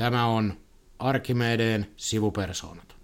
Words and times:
Tämä 0.00 0.26
on 0.26 0.54
Arkimedeen 0.98 1.86
sivupersoonat. 1.96 2.94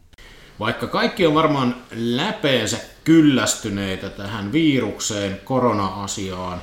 Vaikka 0.61 0.87
kaikki 0.87 1.27
on 1.27 1.35
varmaan 1.35 1.77
läpeensä 1.95 2.79
kyllästyneitä 3.05 4.11
tähän 4.11 4.53
virukseen, 4.53 5.41
korona-asiaan, 5.45 6.63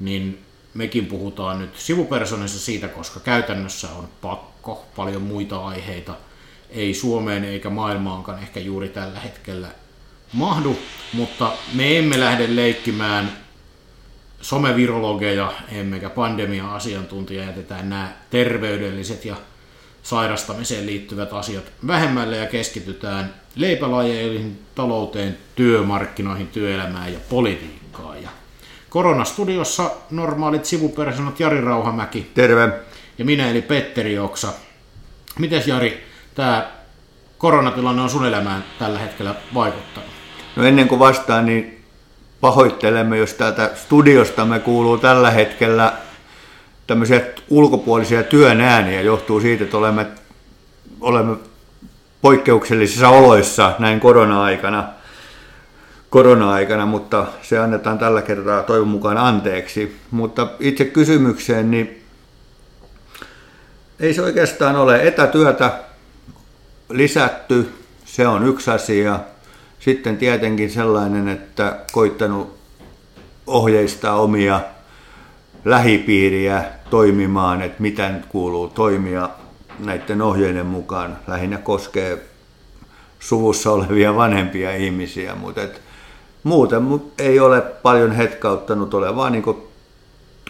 niin 0.00 0.42
mekin 0.74 1.06
puhutaan 1.06 1.58
nyt 1.58 1.76
sivupersonissa 1.76 2.60
siitä, 2.60 2.88
koska 2.88 3.20
käytännössä 3.20 3.88
on 3.88 4.08
pakko, 4.22 4.86
paljon 4.96 5.22
muita 5.22 5.66
aiheita 5.66 6.14
ei 6.70 6.94
Suomeen 6.94 7.44
eikä 7.44 7.70
maailmaankaan 7.70 8.38
ehkä 8.38 8.60
juuri 8.60 8.88
tällä 8.88 9.20
hetkellä 9.20 9.68
mahdu, 10.32 10.78
mutta 11.12 11.52
me 11.74 11.98
emme 11.98 12.20
lähde 12.20 12.56
leikkimään 12.56 13.32
somevirologeja 14.40 15.52
emmekä 15.72 16.10
pandemia-asiantuntija, 16.10 17.44
jätetään 17.44 17.90
nämä 17.90 18.12
terveydelliset 18.30 19.24
ja 19.24 19.36
sairastamiseen 20.04 20.86
liittyvät 20.86 21.32
asiat 21.32 21.64
vähemmälle 21.86 22.36
ja 22.36 22.46
keskitytään 22.46 23.34
leipälajeihin, 23.56 24.60
talouteen, 24.74 25.38
työmarkkinoihin, 25.56 26.48
työelämään 26.48 27.12
ja 27.12 27.18
politiikkaan. 27.28 28.22
Ja 28.22 28.28
koronastudiossa 28.90 29.90
normaalit 30.10 30.64
sivupersonat 30.64 31.40
Jari 31.40 31.60
Rauhamäki. 31.60 32.30
Terve. 32.34 32.68
Ja 33.18 33.24
minä 33.24 33.50
eli 33.50 33.62
Petteri 33.62 34.18
Oksa. 34.18 34.48
Mites 35.38 35.66
Jari, 35.66 36.06
tämä 36.34 36.70
koronatilanne 37.38 38.02
on 38.02 38.10
sun 38.10 38.26
elämään 38.26 38.64
tällä 38.78 38.98
hetkellä 38.98 39.34
vaikuttanut? 39.54 40.10
No 40.56 40.64
ennen 40.64 40.88
kuin 40.88 40.98
vastaan, 40.98 41.46
niin 41.46 41.84
pahoittelemme, 42.40 43.18
jos 43.18 43.34
täältä 43.34 43.70
studiosta 43.74 44.44
me 44.44 44.58
kuuluu 44.58 44.98
tällä 44.98 45.30
hetkellä 45.30 45.92
tämmöisiä 46.86 47.20
ulkopuolisia 47.50 48.22
työn 48.22 48.60
ääniä. 48.60 49.00
Johtuu 49.00 49.40
siitä, 49.40 49.64
että 49.64 49.76
olemme, 49.76 50.06
olemme 51.00 51.36
poikkeuksellisissa 52.22 53.08
oloissa 53.08 53.72
näin 53.78 54.00
korona-aikana, 54.00 54.88
korona-aikana, 56.10 56.86
mutta 56.86 57.26
se 57.42 57.58
annetaan 57.58 57.98
tällä 57.98 58.22
kertaa 58.22 58.62
toivon 58.62 58.88
mukaan 58.88 59.18
anteeksi. 59.18 59.96
Mutta 60.10 60.48
itse 60.60 60.84
kysymykseen, 60.84 61.70
niin 61.70 62.02
ei 64.00 64.14
se 64.14 64.22
oikeastaan 64.22 64.76
ole 64.76 65.02
etätyötä 65.02 65.72
lisätty, 66.90 67.72
se 68.04 68.26
on 68.28 68.46
yksi 68.46 68.70
asia. 68.70 69.20
Sitten 69.80 70.16
tietenkin 70.16 70.70
sellainen, 70.70 71.28
että 71.28 71.80
koittanut 71.92 72.56
ohjeistaa 73.46 74.16
omia 74.16 74.60
lähipiiriä 75.64 76.64
toimimaan, 76.90 77.62
että 77.62 77.82
miten 77.82 78.24
kuuluu 78.28 78.68
toimia 78.68 79.30
näiden 79.78 80.22
ohjeiden 80.22 80.66
mukaan. 80.66 81.16
Lähinnä 81.26 81.58
koskee 81.58 82.22
suvussa 83.20 83.70
olevia 83.70 84.16
vanhempia 84.16 84.76
ihmisiä, 84.76 85.34
mutta 85.34 85.62
et 85.62 85.82
muuten 86.42 86.82
ei 87.18 87.40
ole 87.40 87.60
paljon 87.60 88.12
hetkauttanut, 88.12 88.94
ole 88.94 89.16
vaan 89.16 89.32
niin 89.32 89.56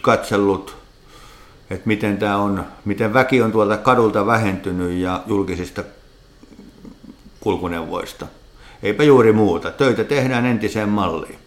katsellut, 0.01 0.77
että 1.69 1.87
miten 1.87 2.17
tämä 2.17 2.37
on, 2.37 2.65
miten 2.85 3.13
väki 3.13 3.41
on 3.41 3.51
tuolta 3.51 3.77
kadulta 3.77 4.25
vähentynyt 4.25 4.91
ja 4.91 5.23
julkisista 5.27 5.83
kulkuneuvoista. 7.39 8.27
Eipä 8.83 9.03
juuri 9.03 9.31
muuta. 9.31 9.71
Töitä 9.71 10.03
tehdään 10.03 10.45
entiseen 10.45 10.89
malliin. 10.89 11.44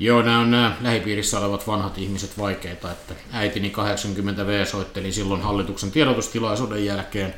Joo, 0.00 0.22
nämä 0.22 0.38
on 0.38 0.50
nämä 0.50 0.76
lähipiirissä 0.80 1.38
olevat 1.38 1.66
vanhat 1.66 1.98
ihmiset 1.98 2.38
vaikeita, 2.38 2.92
että 2.92 3.14
äitini 3.32 3.72
80V 3.76 4.66
soitteli 4.66 5.12
silloin 5.12 5.42
hallituksen 5.42 5.90
tiedotustilaisuuden 5.90 6.84
jälkeen, 6.84 7.34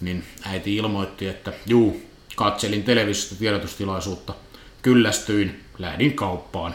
niin 0.00 0.24
äiti 0.42 0.76
ilmoitti, 0.76 1.28
että 1.28 1.52
juu, 1.66 2.02
katselin 2.36 2.82
televisiosta 2.82 3.34
tiedotustilaisuutta, 3.34 4.34
kyllästyin, 4.82 5.64
lähdin 5.78 6.12
kauppaan. 6.12 6.74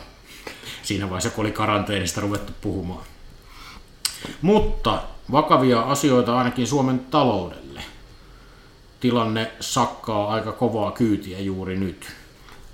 Siinä 0.81 1.06
vaiheessa, 1.06 1.30
kun 1.30 1.46
oli 1.46 1.52
karanteenista 1.52 2.22
ruvettu 2.22 2.53
puhumaan. 2.62 3.03
Mutta 4.42 5.03
vakavia 5.31 5.81
asioita 5.81 6.38
ainakin 6.38 6.68
Suomen 6.68 7.00
taloudelle. 7.00 7.81
Tilanne 9.00 9.52
sakkaa 9.59 10.34
aika 10.34 10.52
kovaa 10.52 10.92
kyytiä 10.92 11.40
juuri 11.40 11.78
nyt. 11.78 12.12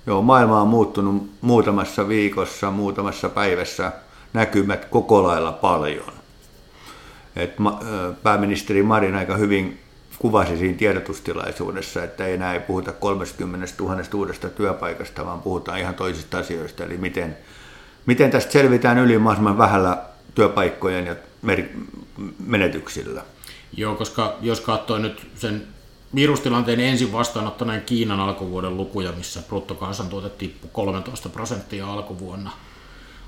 Joo, 0.06 0.22
maailma 0.22 0.62
on 0.62 0.68
muuttunut 0.68 1.30
muutamassa 1.40 2.08
viikossa, 2.08 2.70
muutamassa 2.70 3.28
päivässä 3.28 3.92
näkymät 4.32 4.84
koko 4.84 5.22
lailla 5.22 5.52
paljon. 5.52 6.12
Et 7.36 7.54
pääministeri 8.22 8.82
Marin 8.82 9.14
aika 9.14 9.36
hyvin 9.36 9.78
kuvasi 10.18 10.56
siinä 10.56 10.78
tiedotustilaisuudessa, 10.78 12.04
että 12.04 12.26
ei 12.26 12.34
enää 12.34 12.54
ei 12.54 12.60
puhuta 12.60 12.92
30 12.92 13.66
000 13.80 14.02
uudesta 14.14 14.48
työpaikasta, 14.48 15.26
vaan 15.26 15.42
puhutaan 15.42 15.78
ihan 15.78 15.94
toisista 15.94 16.38
asioista, 16.38 16.84
eli 16.84 16.96
miten, 16.96 17.36
miten 18.06 18.30
tästä 18.30 18.52
selvitään 18.52 18.98
yli 18.98 19.18
mahdollisimman 19.18 19.58
vähällä 19.58 19.98
työpaikkojen 20.34 21.06
ja 21.06 21.16
menetyksillä. 22.46 23.22
Joo, 23.76 23.94
koska 23.94 24.36
jos 24.40 24.60
katsoo 24.60 24.98
nyt 24.98 25.30
sen 25.34 25.66
virustilanteen 26.14 26.80
ensin 26.80 27.12
vastaanottaneen 27.12 27.82
Kiinan 27.82 28.20
alkuvuoden 28.20 28.76
lukuja, 28.76 29.12
missä 29.12 29.42
bruttokansantuote 29.48 30.28
tippui 30.28 30.70
13 30.72 31.28
prosenttia 31.28 31.92
alkuvuonna, 31.92 32.50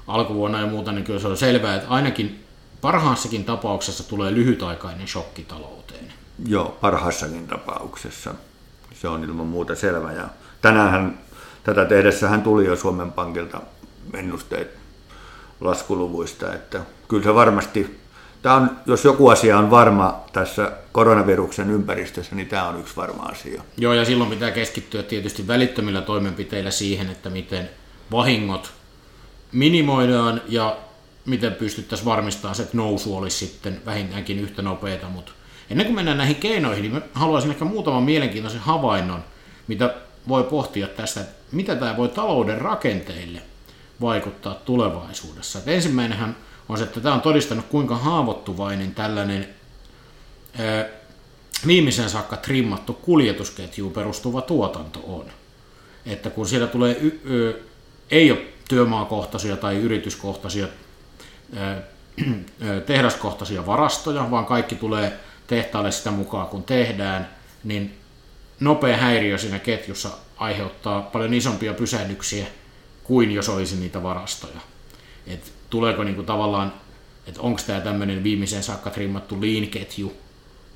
alkuvuonna 0.07 0.61
ja 0.61 0.67
muuta, 0.67 0.93
niin 0.93 1.05
kyllä 1.05 1.21
se 1.21 1.29
on 1.29 1.37
selvää, 1.37 1.75
että 1.75 1.89
ainakin 1.89 2.45
parhaassakin 2.81 3.45
tapauksessa 3.45 4.09
tulee 4.09 4.35
lyhytaikainen 4.35 5.09
shokki 5.09 5.43
talouteen. 5.43 6.13
Joo, 6.47 6.79
parhaassakin 6.81 7.49
tapauksessa. 7.49 8.35
Se 8.95 9.09
on 9.09 9.25
ilman 9.25 9.47
muuta 9.47 9.75
selvä. 9.75 10.13
Ja 10.13 10.29
tänään 10.63 11.19
tätä 11.65 11.85
tehdessä 11.85 12.29
hän 12.29 12.43
tuli 12.43 12.67
jo 12.67 12.77
Suomen 12.77 13.13
Pankilta 13.13 13.61
ennusteet 14.15 14.79
laskuluvuista, 15.61 16.55
että 16.55 16.81
kyllä 17.09 17.25
se 17.25 17.35
varmasti 17.35 18.01
Tämä 18.43 18.55
on, 18.55 18.71
jos 18.87 19.05
joku 19.05 19.29
asia 19.29 19.59
on 19.59 19.71
varma 19.71 20.25
tässä 20.33 20.73
koronaviruksen 20.93 21.71
ympäristössä, 21.71 22.35
niin 22.37 22.49
tämä 22.49 22.69
on 22.69 22.81
yksi 22.81 22.97
varma 22.97 23.23
asia. 23.23 23.63
Joo, 23.77 23.93
ja 23.93 24.05
silloin 24.05 24.31
pitää 24.31 24.51
keskittyä 24.51 25.03
tietysti 25.03 25.47
välittömillä 25.47 26.01
toimenpiteillä 26.01 26.71
siihen, 26.71 27.11
että 27.11 27.31
miten 27.31 27.71
vahingot 28.13 28.73
minimoidaan 29.53 30.41
ja 30.49 30.77
miten 31.27 31.55
pystyttäisiin 31.55 32.07
varmistamaan 32.07 32.55
se, 32.55 32.63
että 32.63 32.77
nousu 32.77 33.17
olisi 33.17 33.47
sitten 33.47 33.81
vähintäänkin 33.87 34.39
yhtä 34.39 34.63
nopeata. 34.63 35.07
Mutta 35.09 35.33
ennen 35.71 35.87
kuin 35.87 35.97
mennään 35.97 36.19
näihin 36.19 36.37
keinoihin, 36.37 36.83
niin 36.83 37.03
haluaisin 37.13 37.51
ehkä 37.51 37.65
muutaman 37.65 38.03
mielenkiintoisen 38.03 38.61
havainnon, 38.61 39.25
mitä 39.69 39.95
voi 40.29 40.45
pohtia 40.45 40.89
tästä, 40.89 41.21
että 41.21 41.35
mitä 41.53 41.77
tämä 41.77 41.97
voi 41.97 42.09
talouden 42.09 42.61
rakenteille 42.61 43.43
vaikuttaa 44.01 44.55
tulevaisuudessa. 44.55 45.59
Et 45.59 45.69
ensimmäinenhän 45.69 46.37
on 46.69 46.79
se, 46.79 46.85
että 46.85 47.01
tämä 47.01 47.15
on 47.15 47.21
todistanut, 47.21 47.67
kuinka 47.67 47.97
haavoittuvainen 47.97 48.95
tällainen 48.95 49.49
viimeisen 51.67 52.11
saakka 52.11 52.37
trimmattu 52.37 52.93
kuljetusketjuun 52.93 53.93
perustuva 53.93 54.41
tuotanto 54.43 55.01
on. 55.07 55.25
Että 56.07 56.31
kun 56.31 56.47
siellä 56.47 56.67
tulee, 56.67 56.97
y, 57.01 57.63
ei 58.11 58.31
ole 58.31 58.41
työmaakohtaisia 58.69 59.57
tai 59.57 59.77
yrityskohtaisia, 59.77 60.69
ää, 61.57 61.83
tehdaskohtaisia 62.87 63.67
varastoja, 63.67 64.31
vaan 64.31 64.47
kaikki 64.47 64.75
tulee 64.75 65.21
tehtaalle 65.47 65.93
sitä 65.93 66.11
mukaan, 66.11 66.47
kun 66.47 66.63
tehdään, 66.63 67.29
niin 67.65 67.99
nopea 68.61 68.97
häiriö 68.97 69.39
siinä 69.39 69.59
ketjussa 69.59 70.11
aiheuttaa 70.37 71.03
paljon 71.03 71.35
isompia 71.35 71.75
pysähdyksiä 71.75 72.47
kuin 73.05 73.31
jos 73.31 73.49
olisi 73.49 73.77
niitä 73.77 74.03
varastoja. 74.03 74.61
Et 75.27 75.53
tuleeko 75.71 76.05
niinku 76.05 76.23
tavallaan, 76.23 76.73
että 77.27 77.41
onko 77.41 77.61
tämä 77.67 77.81
tämmöinen 77.81 78.25
viimeisen 78.25 78.63
saakka 78.63 78.91
trimmattu 78.91 79.41
lean-ketju 79.41 80.13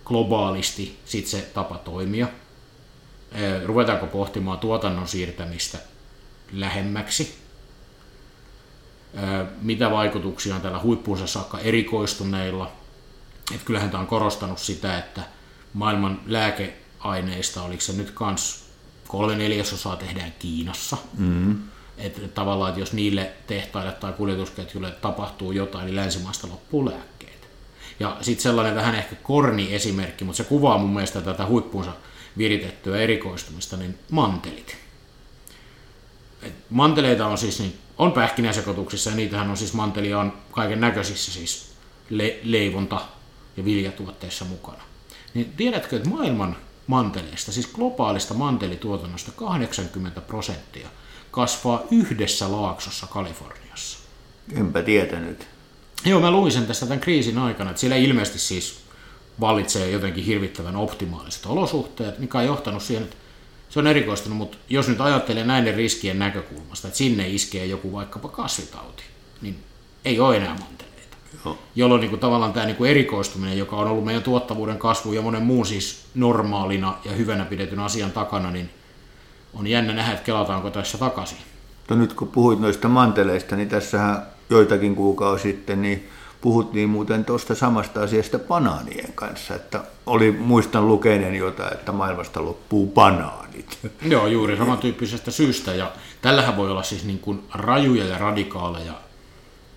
globaalisti 0.04 0.98
sit 1.04 1.26
se 1.26 1.50
tapa 1.54 1.78
toimia. 1.78 2.28
Ruvetaanko 3.64 4.06
pohtimaan 4.06 4.58
tuotannon 4.58 5.08
siirtämistä 5.08 5.78
lähemmäksi? 6.52 7.38
Mitä 9.62 9.90
vaikutuksia 9.90 10.54
on 10.54 10.60
tällä 10.60 10.80
huippuunsa 10.80 11.26
saakka 11.26 11.58
erikoistuneilla? 11.58 12.72
Et 13.54 13.62
kyllähän 13.62 13.90
tämä 13.90 14.00
on 14.00 14.06
korostanut 14.06 14.58
sitä, 14.58 14.98
että 14.98 15.22
maailman 15.72 16.20
lääkeaineista, 16.26 17.62
oliko 17.62 17.80
se 17.80 17.92
nyt 17.92 18.10
kans 18.10 18.64
kolme 19.08 19.36
neljäsosaa 19.36 19.96
tehdään 19.96 20.32
Kiinassa. 20.38 20.96
Mm-hmm 21.18 21.71
että 21.98 22.28
tavallaan, 22.28 22.68
että 22.68 22.80
jos 22.80 22.92
niille 22.92 23.32
tehtaille 23.46 23.92
tai 23.92 24.12
kuljetusketjuille 24.12 24.90
tapahtuu 24.90 25.52
jotain, 25.52 25.86
niin 25.86 25.96
länsimaasta 25.96 26.48
loppuu 26.48 26.86
lääkkeet. 26.86 27.48
Ja 28.00 28.16
sitten 28.20 28.42
sellainen 28.42 28.74
vähän 28.74 28.94
ehkä 28.94 29.16
korni 29.16 29.74
esimerkki, 29.74 30.24
mutta 30.24 30.36
se 30.36 30.44
kuvaa 30.44 30.78
mun 30.78 30.90
mielestä 30.90 31.20
tätä 31.20 31.46
huippuunsa 31.46 31.92
viritettyä 32.38 32.98
erikoistumista, 32.98 33.76
niin 33.76 33.98
mantelit. 34.10 34.76
Et 36.42 36.54
manteleita 36.70 37.26
on 37.26 37.38
siis, 37.38 37.60
niin, 37.60 37.78
on 37.98 38.12
pähkinäsekoituksissa 38.12 39.10
ja 39.10 39.16
niitähän 39.16 39.50
on 39.50 39.56
siis 39.56 39.74
mantelia 39.74 40.18
on 40.18 40.32
kaiken 40.52 40.80
näköisissä 40.80 41.32
siis 41.32 41.72
le- 42.10 42.40
leivonta- 42.42 43.06
ja 43.56 43.64
viljatuotteissa 43.64 44.44
mukana. 44.44 44.82
niin 45.34 45.52
tiedätkö, 45.56 45.96
että 45.96 46.08
maailman 46.08 46.56
manteleista, 46.86 47.52
siis 47.52 47.66
globaalista 47.66 48.34
mantelituotannosta 48.34 49.32
80 49.32 50.20
prosenttia 50.20 50.88
kasvaa 51.32 51.82
yhdessä 51.90 52.52
laaksossa 52.52 53.06
Kaliforniassa. 53.06 53.98
Enpä 54.56 54.82
tietänyt. 54.82 55.46
Joo, 56.04 56.20
mä 56.20 56.30
luin 56.30 56.52
sen 56.52 56.66
tästä 56.66 56.86
tämän 56.86 57.00
kriisin 57.00 57.38
aikana, 57.38 57.70
että 57.70 57.80
siellä 57.80 57.96
ilmeisesti 57.96 58.38
siis 58.38 58.80
vallitsee 59.40 59.90
jotenkin 59.90 60.24
hirvittävän 60.24 60.76
optimaaliset 60.76 61.46
olosuhteet, 61.46 62.18
mikä 62.18 62.38
on 62.38 62.44
johtanut 62.44 62.82
siihen, 62.82 63.04
että 63.04 63.16
se 63.68 63.78
on 63.78 63.86
erikoistunut, 63.86 64.38
mutta 64.38 64.58
jos 64.68 64.88
nyt 64.88 65.00
ajattelee 65.00 65.44
näiden 65.44 65.74
riskien 65.74 66.18
näkökulmasta, 66.18 66.88
että 66.88 66.98
sinne 66.98 67.28
iskee 67.28 67.66
joku 67.66 67.92
vaikkapa 67.92 68.28
kasvitauti, 68.28 69.02
niin 69.40 69.56
ei 70.04 70.20
ole 70.20 70.36
enää 70.36 70.56
manteleita. 70.60 71.16
Joo. 71.44 71.58
Jolloin 71.74 72.00
niin 72.00 72.10
kuin, 72.10 72.20
tavallaan 72.20 72.52
tämä 72.52 72.66
niin 72.66 72.76
kuin 72.76 72.90
erikoistuminen, 72.90 73.58
joka 73.58 73.76
on 73.76 73.88
ollut 73.88 74.04
meidän 74.04 74.22
tuottavuuden 74.22 74.78
kasvu 74.78 75.12
ja 75.12 75.22
monen 75.22 75.42
muun 75.42 75.66
siis 75.66 76.04
normaalina 76.14 76.98
ja 77.04 77.12
hyvänä 77.12 77.44
pidetyn 77.44 77.78
asian 77.80 78.12
takana, 78.12 78.50
niin 78.50 78.70
on 79.54 79.66
jännä 79.66 79.92
nähdä, 79.92 80.12
että 80.12 80.24
kelataanko 80.24 80.70
tässä 80.70 80.98
takaisin. 80.98 81.38
No 81.90 81.96
nyt 81.96 82.12
kun 82.12 82.28
puhuit 82.28 82.60
noista 82.60 82.88
manteleista, 82.88 83.56
niin 83.56 83.68
tässähän 83.68 84.26
joitakin 84.50 84.94
kuukausi 84.96 85.42
sitten, 85.42 85.82
niin 85.82 86.08
puhuttiin 86.40 86.88
muuten 86.88 87.24
tuosta 87.24 87.54
samasta 87.54 88.02
asiasta 88.02 88.38
banaanien 88.38 89.12
kanssa, 89.14 89.54
että 89.54 89.80
oli, 90.06 90.32
muistan 90.32 90.88
lukeneen 90.88 91.34
jotain, 91.34 91.72
että 91.72 91.92
maailmasta 91.92 92.44
loppuu 92.44 92.86
banaanit. 92.86 93.78
Joo, 94.02 94.26
juuri 94.26 94.56
samantyyppisestä 94.56 95.30
syystä, 95.30 95.74
ja 95.74 95.92
tällähän 96.22 96.56
voi 96.56 96.70
olla 96.70 96.82
siis 96.82 97.04
niin 97.04 97.18
kuin 97.18 97.42
rajuja 97.54 98.04
ja 98.04 98.18
radikaaleja 98.18 98.92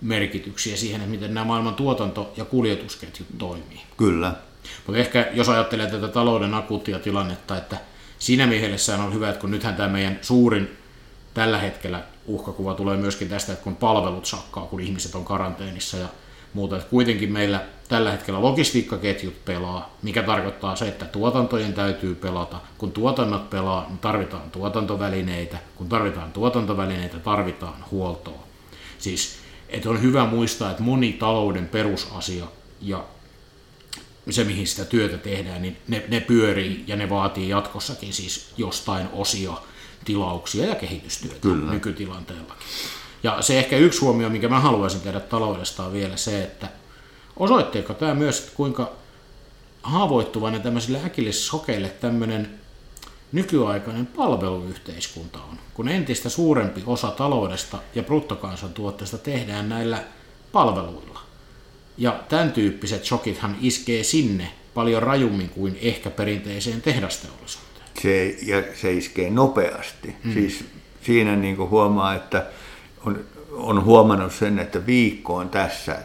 merkityksiä 0.00 0.76
siihen, 0.76 1.00
että 1.00 1.10
miten 1.10 1.34
nämä 1.34 1.44
maailman 1.44 1.74
tuotanto- 1.74 2.32
ja 2.36 2.44
kuljetusketjut 2.44 3.28
toimii. 3.38 3.80
Kyllä. 3.96 4.34
Mutta 4.86 5.00
ehkä 5.00 5.28
jos 5.32 5.48
ajattelee 5.48 5.90
tätä 5.90 6.08
talouden 6.08 6.54
akuuttia 6.54 6.98
tilannetta, 6.98 7.56
että 7.56 7.76
siinä 8.18 8.46
mielessä 8.46 8.96
on 8.98 9.14
hyvä, 9.14 9.28
että 9.28 9.40
kun 9.40 9.50
nythän 9.50 9.74
tämä 9.74 9.88
meidän 9.88 10.18
suurin 10.22 10.76
tällä 11.34 11.58
hetkellä 11.58 12.02
uhkakuva 12.26 12.74
tulee 12.74 12.96
myöskin 12.96 13.28
tästä, 13.28 13.52
että 13.52 13.64
kun 13.64 13.76
palvelut 13.76 14.26
sakkaa, 14.26 14.66
kun 14.66 14.80
ihmiset 14.80 15.14
on 15.14 15.24
karanteenissa 15.24 15.96
ja 15.96 16.08
muuta. 16.54 16.76
Että 16.76 16.90
kuitenkin 16.90 17.32
meillä 17.32 17.64
tällä 17.88 18.10
hetkellä 18.10 18.42
logistiikkaketjut 18.42 19.44
pelaa, 19.44 19.96
mikä 20.02 20.22
tarkoittaa 20.22 20.76
se, 20.76 20.88
että 20.88 21.04
tuotantojen 21.04 21.72
täytyy 21.72 22.14
pelata. 22.14 22.60
Kun 22.78 22.92
tuotannot 22.92 23.50
pelaa, 23.50 23.86
niin 23.88 23.98
tarvitaan 23.98 24.50
tuotantovälineitä. 24.50 25.58
Kun 25.76 25.88
tarvitaan 25.88 26.32
tuotantovälineitä, 26.32 27.18
tarvitaan 27.18 27.84
huoltoa. 27.90 28.42
Siis, 28.98 29.38
että 29.68 29.90
on 29.90 30.02
hyvä 30.02 30.26
muistaa, 30.26 30.70
että 30.70 30.82
moni 30.82 31.12
talouden 31.12 31.68
perusasia 31.68 32.44
ja 32.82 33.04
se, 34.32 34.44
mihin 34.44 34.66
sitä 34.66 34.84
työtä 34.84 35.18
tehdään, 35.18 35.62
niin 35.62 35.76
ne, 35.88 36.04
ne 36.08 36.20
pyörii 36.20 36.84
ja 36.86 36.96
ne 36.96 37.10
vaatii 37.10 37.48
jatkossakin 37.48 38.12
siis 38.12 38.52
jostain 38.56 39.08
osia, 39.12 39.52
tilauksia 40.04 40.66
ja 40.66 40.74
kehitystyötä 40.74 41.40
Kyllä. 41.40 41.72
nykytilanteellakin. 41.72 42.66
Ja 43.22 43.42
se 43.42 43.58
ehkä 43.58 43.76
yksi 43.76 44.00
huomio, 44.00 44.28
minkä 44.28 44.48
mä 44.48 44.60
haluaisin 44.60 45.00
tehdä 45.00 45.20
taloudesta 45.20 45.84
on 45.84 45.92
vielä 45.92 46.16
se, 46.16 46.42
että 46.42 46.68
osoitteeko 47.36 47.94
tämä 47.94 48.14
myös, 48.14 48.38
että 48.38 48.52
kuinka 48.54 48.92
haavoittuvainen 49.82 50.62
tämmöisille 50.62 51.00
äkillissokeille 51.04 51.88
tämmöinen 51.88 52.60
nykyaikainen 53.32 54.06
palveluyhteiskunta 54.06 55.38
on, 55.38 55.58
kun 55.74 55.88
entistä 55.88 56.28
suurempi 56.28 56.82
osa 56.86 57.10
taloudesta 57.10 57.78
ja 57.94 58.02
bruttokansantuotteesta 58.02 59.18
tehdään 59.18 59.68
näillä 59.68 60.04
palveluilla. 60.52 61.25
Ja 61.98 62.20
tämän 62.28 62.52
tyyppiset 62.52 63.04
shokithan 63.04 63.56
iskee 63.60 64.02
sinne 64.02 64.52
paljon 64.74 65.02
rajummin 65.02 65.48
kuin 65.48 65.78
ehkä 65.82 66.10
perinteiseen 66.10 66.82
tehdasteollisuuteen. 66.82 67.86
Se, 68.02 68.36
ja 68.42 68.62
se 68.74 68.92
iskee 68.92 69.30
nopeasti. 69.30 70.16
Hmm. 70.24 70.32
Siis 70.32 70.64
siinä 71.02 71.36
niin 71.36 71.56
huomaa, 71.56 72.14
että 72.14 72.46
on, 73.06 73.24
on 73.52 73.84
huomannut 73.84 74.32
sen, 74.32 74.58
että 74.58 74.86
viikko 74.86 75.36
on 75.36 75.48
tässä 75.48 75.98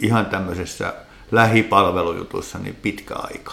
ihan 0.00 0.26
tämmöisessä 0.26 0.94
lähipalvelujutussa 1.32 2.58
niin 2.58 2.76
pitkä 2.82 3.14
aika. 3.14 3.52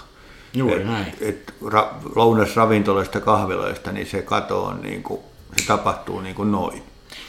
Juuri 0.53 0.81
et, 0.81 0.87
näin. 0.87 1.13
Et 1.21 1.53
ra, 1.65 1.95
lounasravintoloista, 2.15 3.19
kahviloista, 3.21 3.91
niin 3.91 4.07
se 4.07 4.21
kato 4.21 4.63
on 4.63 4.81
niin 4.81 5.03
kuin, 5.03 5.21
se 5.57 5.65
tapahtuu 5.65 6.21
niin 6.21 6.35
kuin 6.35 6.51
noin. 6.51 6.83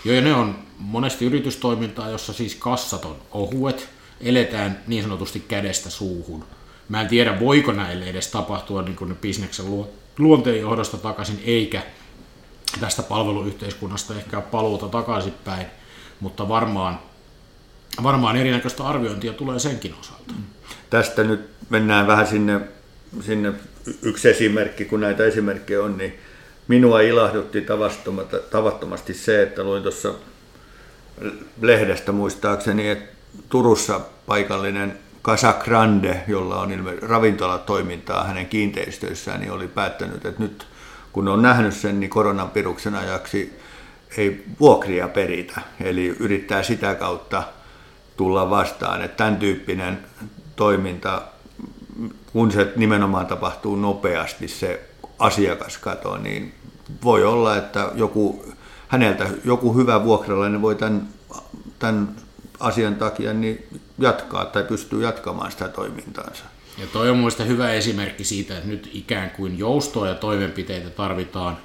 Joo, 0.04 0.14
ja 0.14 0.20
ne 0.20 0.34
on 0.34 0.58
monesti 0.78 1.25
yritystoimintaa, 1.25 2.08
jossa 2.08 2.32
siis 2.32 2.54
kassat 2.54 3.04
on 3.04 3.16
ohuet, 3.32 3.88
eletään 4.20 4.80
niin 4.86 5.02
sanotusti 5.02 5.40
kädestä 5.40 5.90
suuhun. 5.90 6.44
Mä 6.88 7.00
en 7.00 7.08
tiedä, 7.08 7.40
voiko 7.40 7.72
näille 7.72 8.04
edes 8.04 8.28
tapahtua 8.28 8.82
niin 8.82 8.96
kuin 8.96 9.08
ne 9.08 9.14
bisneksen 9.14 9.66
luonteen 10.18 10.60
johdosta 10.60 10.96
takaisin, 10.96 11.42
eikä 11.44 11.82
tästä 12.80 13.02
palveluyhteiskunnasta 13.02 14.14
ehkä 14.14 14.40
paluuta 14.40 14.88
takaisinpäin, 14.88 15.66
mutta 16.20 16.48
varmaan, 16.48 16.98
varmaan 18.02 18.36
erinäköistä 18.36 18.84
arviointia 18.84 19.32
tulee 19.32 19.58
senkin 19.58 19.94
osalta. 20.00 20.34
Tästä 20.90 21.24
nyt 21.24 21.50
mennään 21.70 22.06
vähän 22.06 22.26
sinne, 22.26 22.60
sinne 23.20 23.52
yksi 24.02 24.28
esimerkki, 24.28 24.84
kun 24.84 25.00
näitä 25.00 25.24
esimerkkejä 25.24 25.82
on, 25.82 25.98
niin 25.98 26.18
minua 26.68 27.00
ilahdutti 27.00 27.66
tavattomasti 28.50 29.14
se, 29.14 29.42
että 29.42 29.64
luin 29.64 29.82
tuossa 29.82 30.14
lehdestä 31.60 32.12
muistaakseni, 32.12 32.88
että 32.88 33.17
Turussa 33.49 34.00
paikallinen 34.26 34.99
Casa 35.23 35.52
Grande, 35.52 36.25
jolla 36.29 36.61
on 36.61 36.99
ravintolatoimintaa 37.02 38.25
hänen 38.25 38.46
kiinteistöissään, 38.46 39.40
niin 39.40 39.52
oli 39.52 39.69
päättänyt, 39.69 40.26
että 40.26 40.43
nyt– 40.43 40.67
kun 41.12 41.29
on 41.29 41.43
nähnyt 41.43 41.75
sen, 41.75 42.00
niin 42.00 42.11
koronan 42.11 42.50
piruksen 42.50 42.94
ajaksi 42.94 43.58
ei 44.17 44.44
vuokria 44.61 45.08
peritä, 45.08 45.61
eli 45.81 46.06
yrittää 46.06 46.62
sitä 46.62 46.94
kautta 46.94 47.43
tulla 48.17 48.50
vastaan. 48.50 49.02
Että 49.02 49.17
tämän 49.17 49.37
tyyppinen 49.37 49.99
toiminta, 50.56 51.23
kun 52.32 52.52
se 52.52 52.73
nimenomaan 52.76 53.26
tapahtuu 53.26 53.76
nopeasti 53.76 54.49
se 54.49 54.88
asiakaskato, 55.19 56.17
niin 56.17 56.55
voi 57.05 57.25
olla, 57.25 57.56
että 57.56 57.90
joku, 57.94 58.44
häneltä 58.88 59.26
joku 59.44 59.75
hyvä 59.75 60.05
vuokralainen 60.05 60.62
voi 60.62 60.75
tämän, 60.75 61.08
tämän 61.78 62.09
asian 62.60 62.96
takia 62.96 63.32
niin 63.32 63.66
jatkaa 63.98 64.44
tai 64.44 64.64
pystyy 64.64 65.02
jatkamaan 65.02 65.50
sitä 65.50 65.68
toimintaansa. 65.68 66.44
Ja 66.78 66.86
toi 66.92 67.10
on 67.10 67.16
mielestäni 67.16 67.48
hyvä 67.48 67.72
esimerkki 67.72 68.24
siitä, 68.24 68.56
että 68.56 68.68
nyt 68.68 68.90
ikään 68.92 69.30
kuin 69.30 69.58
joustoa 69.58 70.08
ja 70.08 70.14
toimenpiteitä 70.14 70.90
tarvitaan 70.90 71.58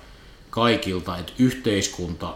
kaikilta, 0.49 1.17
että 1.17 1.33
yhteiskunta, 1.39 2.35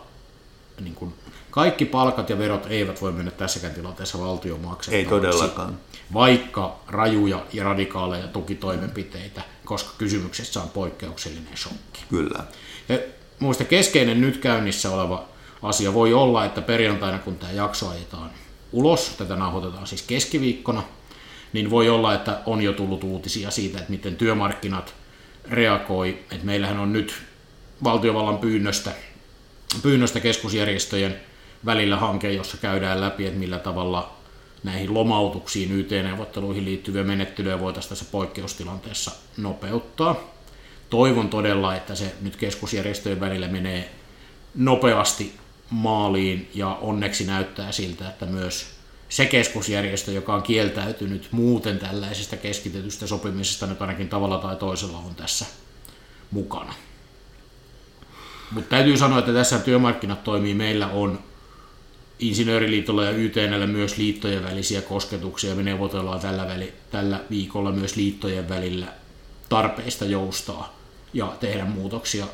niin 0.82 0.96
kuin, 0.96 1.14
kaikki 1.52 1.86
palkat 1.86 2.30
ja 2.30 2.38
verot 2.38 2.66
eivät 2.70 3.02
voi 3.02 3.12
mennä 3.12 3.32
tässäkään 3.32 3.74
tilanteessa 3.74 4.20
valtion 4.20 4.60
maksettavaksi. 4.60 4.96
Ei 4.96 5.06
todellakaan. 5.06 5.80
Vaikka 6.14 6.80
rajuja 6.88 7.46
ja 7.54 7.64
radikaaleja 7.64 8.28
tukitoimenpiteitä, 8.28 9.42
koska 9.66 9.90
kysymyksessä 9.98 10.62
on 10.62 10.70
poikkeuksellinen 10.70 11.58
shokki. 11.58 12.04
Kyllä. 12.10 12.44
Ja 12.90 13.00
muista 13.40 13.64
keskeinen 13.64 14.22
nyt 14.22 14.38
käynnissä 14.38 14.92
oleva 14.92 15.26
asia 15.62 15.94
voi 15.94 16.14
olla, 16.14 16.46
että 16.46 16.62
perjantaina 16.62 17.20
kun 17.20 17.38
tämä 17.38 17.52
jakso 17.52 17.90
ajetaan 17.90 18.30
ulos, 18.72 19.10
tätä 19.18 19.36
nauhoitetaan 19.36 19.88
siis 19.88 20.02
keskiviikkona, 20.02 20.84
niin 21.54 21.70
voi 21.70 21.90
olla, 21.90 22.14
että 22.14 22.40
on 22.46 22.62
jo 22.62 22.74
tullut 22.74 23.04
uutisia 23.04 23.52
siitä, 23.52 23.78
että 23.78 23.92
miten 23.92 24.16
työmarkkinat 24.16 24.96
reagoi. 25.50 26.10
Että 26.10 26.46
meillähän 26.46 26.80
on 26.80 26.94
nyt 26.94 27.14
valtiovallan 27.84 28.38
pyynnöstä, 28.38 28.92
pyynnöstä 29.82 30.20
keskusjärjestöjen 30.20 31.16
välillä 31.66 31.98
hanke, 31.98 32.32
jossa 32.32 32.58
käydään 32.58 33.02
läpi, 33.02 33.26
että 33.26 33.40
millä 33.40 33.60
tavalla 33.60 34.14
näihin 34.64 34.94
lomautuksiin, 34.94 35.72
YT-neuvotteluihin 35.72 36.66
liittyviä 36.66 37.04
menettelyjä 37.04 37.60
voitaisiin 37.60 37.90
tässä 37.90 38.06
poikkeustilanteessa 38.12 39.12
nopeuttaa. 39.38 40.16
Toivon 40.90 41.30
todella, 41.30 41.76
että 41.76 41.96
se 41.96 42.16
nyt 42.22 42.36
keskusjärjestöjen 42.36 43.20
välillä 43.20 43.48
menee 43.48 43.92
nopeasti 44.56 45.34
maaliin 45.70 46.50
ja 46.54 46.78
onneksi 46.82 47.26
näyttää 47.26 47.72
siltä, 47.72 48.10
että 48.10 48.26
myös 48.26 48.78
se 49.10 49.26
keskusjärjestö, 49.26 50.12
joka 50.12 50.36
on 50.36 50.44
kieltäytynyt 50.44 51.28
muuten 51.32 51.80
tällaisesta 51.80 52.38
keskitetystä 52.38 53.08
sopimisesta 53.08 53.68
nyt 53.68 53.82
ainakin 53.82 54.10
tavalla 54.10 54.38
tai 54.38 54.56
toisella 54.56 54.98
on 54.98 55.16
tässä 55.16 55.46
mukana. 56.32 56.74
Mutta 58.52 58.70
täytyy 58.70 58.98
sanoa, 58.98 59.20
että 59.20 59.34
tässä 59.34 59.60
työmarkkinat 59.60 60.24
toimii. 60.24 60.54
Meillä 60.54 60.88
on 60.88 61.20
Insinööriliitolla 62.20 63.04
ja 63.04 63.12
YTNllä 63.12 63.68
myös 63.68 63.98
liittojen 63.98 64.44
välisiä 64.44 64.82
kosketuksia. 64.82 65.56
Me 65.56 65.64
neuvotellaan 65.64 66.20
tällä, 66.20 66.48
väli, 66.48 66.74
tällä 66.92 67.20
viikolla 67.30 67.72
myös 67.72 67.96
liittojen 67.96 68.50
välillä 68.50 68.88
tarpeista 69.50 70.06
joustaa 70.06 70.78
ja 71.14 71.36
tehdä 71.40 71.66
muutoksia 71.66 72.26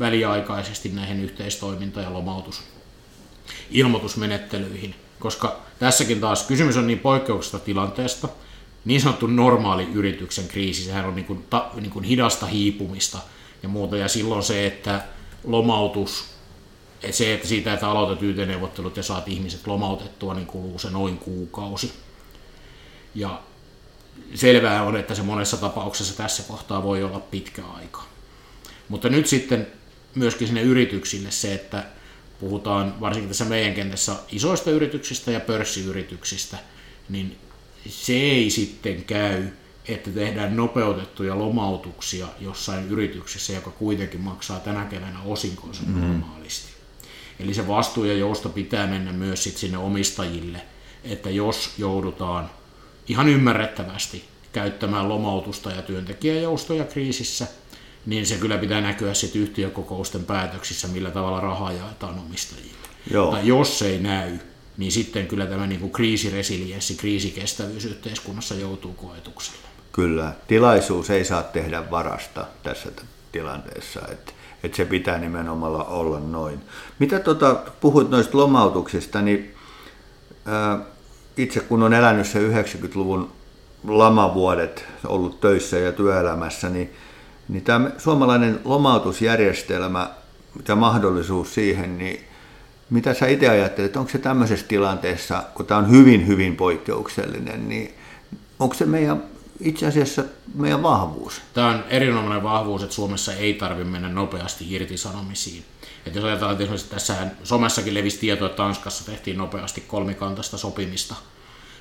väliaikaisesti 0.00 0.88
näihin 0.88 1.24
yhteistoiminta- 1.24 2.00
ja 2.00 2.12
lomautus 2.12 2.75
ilmoitusmenettelyihin– 3.70 4.94
koska 5.18 5.62
tässäkin 5.78 6.20
taas 6.20 6.42
kysymys 6.42 6.76
on 6.76 6.86
niin 6.86 6.98
poikkeuksesta 6.98 7.58
tilanteesta, 7.58 8.28
niin 8.84 9.00
sanottu 9.00 9.26
normaali 9.26 9.88
yrityksen 9.92 10.48
kriisi, 10.48 10.84
sehän 10.84 11.04
on 11.04 11.14
niin 11.14 11.24
kuin, 11.24 11.46
ta, 11.50 11.70
niin 11.74 11.90
kuin 11.90 12.04
hidasta 12.04 12.46
hiipumista 12.46 13.18
ja 13.62 13.68
muuta, 13.68 13.96
ja 13.96 14.08
silloin 14.08 14.42
se, 14.42 14.66
että 14.66 15.04
lomautus, 15.44 16.24
että 17.02 17.16
se, 17.16 17.34
että 17.34 17.48
siitä, 17.48 17.72
että 17.72 17.88
aloitat 17.88 18.22
YT-neuvottelut 18.22 18.96
ja 18.96 19.02
saat 19.02 19.28
ihmiset 19.28 19.66
lomautettua, 19.66 20.34
niin 20.34 20.46
kuluu 20.46 20.78
se 20.78 20.90
noin 20.90 21.18
kuukausi. 21.18 21.92
Ja 23.14 23.40
selvää 24.34 24.82
on, 24.82 24.96
että 24.96 25.14
se 25.14 25.22
monessa 25.22 25.56
tapauksessa 25.56 26.16
tässä 26.16 26.42
kohtaa 26.42 26.82
voi 26.82 27.02
olla 27.02 27.20
pitkä 27.20 27.62
aika. 27.64 28.02
Mutta 28.88 29.08
nyt 29.08 29.26
sitten 29.26 29.66
myöskin 30.14 30.46
sinne 30.46 30.62
yrityksille 30.62 31.30
se, 31.30 31.54
että 31.54 31.84
puhutaan 32.40 33.00
varsinkin 33.00 33.28
tässä 33.28 33.44
meidän 33.44 33.74
kentässä 33.74 34.16
isoista 34.32 34.70
yrityksistä 34.70 35.30
ja 35.30 35.40
pörssiyrityksistä, 35.40 36.58
niin 37.08 37.38
se 37.88 38.12
ei 38.12 38.50
sitten 38.50 39.04
käy, 39.04 39.48
että 39.88 40.10
tehdään 40.10 40.56
nopeutettuja 40.56 41.38
lomautuksia 41.38 42.26
jossain 42.40 42.88
yrityksessä, 42.88 43.52
joka 43.52 43.70
kuitenkin 43.70 44.20
maksaa 44.20 44.60
tänä 44.60 44.84
keväänä 44.84 45.18
osinkonsa 45.24 45.82
mm. 45.86 46.00
normaalisti. 46.00 46.68
Eli 47.40 47.54
se 47.54 47.68
vastuu 47.68 48.04
ja 48.04 48.14
jousto 48.14 48.48
pitää 48.48 48.86
mennä 48.86 49.12
myös 49.12 49.44
sit 49.44 49.56
sinne 49.56 49.78
omistajille, 49.78 50.60
että 51.04 51.30
jos 51.30 51.74
joudutaan 51.78 52.50
ihan 53.08 53.28
ymmärrettävästi 53.28 54.24
käyttämään 54.52 55.08
lomautusta 55.08 55.70
ja 55.70 55.82
työntekijäjoustoja 55.82 56.84
kriisissä, 56.84 57.46
niin 58.06 58.26
se 58.26 58.36
kyllä 58.36 58.58
pitää 58.58 58.80
näkyä 58.80 59.14
sitten 59.14 59.42
yhtiökokousten 59.42 60.24
päätöksissä, 60.24 60.88
millä 60.88 61.10
tavalla 61.10 61.40
rahaa 61.40 61.72
jaetaan 61.72 62.18
omistajille. 62.18 62.88
Joo. 63.10 63.30
Tai 63.30 63.46
jos 63.46 63.78
se 63.78 63.86
ei 63.86 63.98
näy, 63.98 64.38
niin 64.76 64.92
sitten 64.92 65.26
kyllä 65.26 65.46
tämä 65.46 65.66
niin 65.66 65.80
kuin 65.80 65.92
kriisiresilienssi, 65.92 66.94
kriisikestävyys 66.94 67.84
yhteiskunnassa 67.84 68.54
joutuu 68.54 68.92
koetukselle. 68.92 69.66
Kyllä, 69.92 70.32
tilaisuus 70.48 71.10
ei 71.10 71.24
saa 71.24 71.42
tehdä 71.42 71.90
varasta 71.90 72.46
tässä 72.62 72.88
tilanteessa, 73.32 74.00
että, 74.12 74.32
että 74.62 74.76
se 74.76 74.84
pitää 74.84 75.18
nimenomaan 75.18 75.86
olla 75.86 76.20
noin. 76.20 76.60
Mitä 76.98 77.18
tuota, 77.18 77.54
puhuit 77.80 78.10
noista 78.10 78.38
lomautuksista, 78.38 79.22
niin 79.22 79.54
ää, 80.46 80.78
itse 81.36 81.60
kun 81.60 81.82
on 81.82 81.94
elänyt 81.94 82.26
se 82.26 82.48
90-luvun 82.48 83.32
lamavuodet, 83.88 84.84
ollut 85.06 85.40
töissä 85.40 85.78
ja 85.78 85.92
työelämässä, 85.92 86.68
niin, 86.68 86.90
niin 87.48 87.64
tämä 87.64 87.90
suomalainen 87.98 88.60
lomautusjärjestelmä 88.64 90.10
ja 90.68 90.76
mahdollisuus 90.76 91.54
siihen, 91.54 91.98
niin 91.98 92.24
mitä 92.90 93.14
sä 93.14 93.26
itse 93.26 93.48
ajattelet, 93.48 93.96
onko 93.96 94.10
se 94.10 94.18
tämmöisessä 94.18 94.66
tilanteessa, 94.66 95.42
kun 95.54 95.66
tämä 95.66 95.78
on 95.78 95.90
hyvin, 95.90 96.26
hyvin 96.26 96.56
poikkeuksellinen, 96.56 97.68
niin 97.68 97.94
onko 98.58 98.74
se 98.74 98.86
meidän 98.86 99.22
itse 99.60 99.86
asiassa 99.86 100.24
meidän 100.54 100.82
vahvuus? 100.82 101.40
Tämä 101.54 101.68
on 101.68 101.84
erinomainen 101.88 102.42
vahvuus, 102.42 102.82
että 102.82 102.94
Suomessa 102.94 103.32
ei 103.32 103.54
tarvitse 103.54 103.90
mennä 103.90 104.08
nopeasti 104.08 104.74
irtisanomisiin. 104.74 105.64
Että 106.06 106.18
jos 106.18 106.24
ajatellaan, 106.24 106.52
että 106.52 106.64
esimerkiksi 106.64 106.90
tässä 106.90 107.14
somessakin 107.44 107.94
levisi 107.94 108.18
tieto, 108.18 108.46
että 108.46 108.56
Tanskassa 108.56 109.04
tehtiin 109.04 109.38
nopeasti 109.38 109.80
kolmikantaista 109.80 110.58
sopimista, 110.58 111.14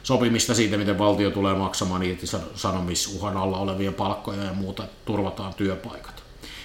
sopimista 0.06 0.54
siitä, 0.54 0.78
miten 0.78 0.98
valtio 0.98 1.32
tulee 1.32 1.56
maksamaan 1.56 2.04
irtisanomisuhan 2.04 3.38
alla 3.38 3.58
olevien 3.58 3.94
palkkoja 3.94 4.44
ja 4.44 4.54
muuta, 4.54 4.88
turvataan 5.06 5.54
työpaikat. 5.54 6.24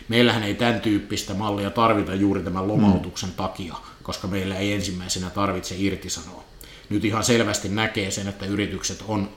Meillähän 0.09 0.43
ei 0.43 0.55
tämän 0.55 0.81
tyyppistä 0.81 1.35
mallia 1.35 1.71
tarvita 1.71 2.15
juuri 2.15 2.43
tämän 2.43 2.69
lomautuksen 2.69 3.29
mm. 3.29 3.35
takia, 3.35 3.75
koska 4.03 4.29
meillä 4.29 4.57
ei 4.57 4.73
ensimmäisenä 4.73 5.31
tarvitse 5.31 5.75
irtisanoa. 5.79 6.45
Nyt 6.89 7.05
ihan 7.05 7.25
selvästi 7.25 7.69
näkee 7.69 8.11
sen, 8.11 8.29
että 8.29 8.47
yritykset 8.47 9.05
on 9.09 9.31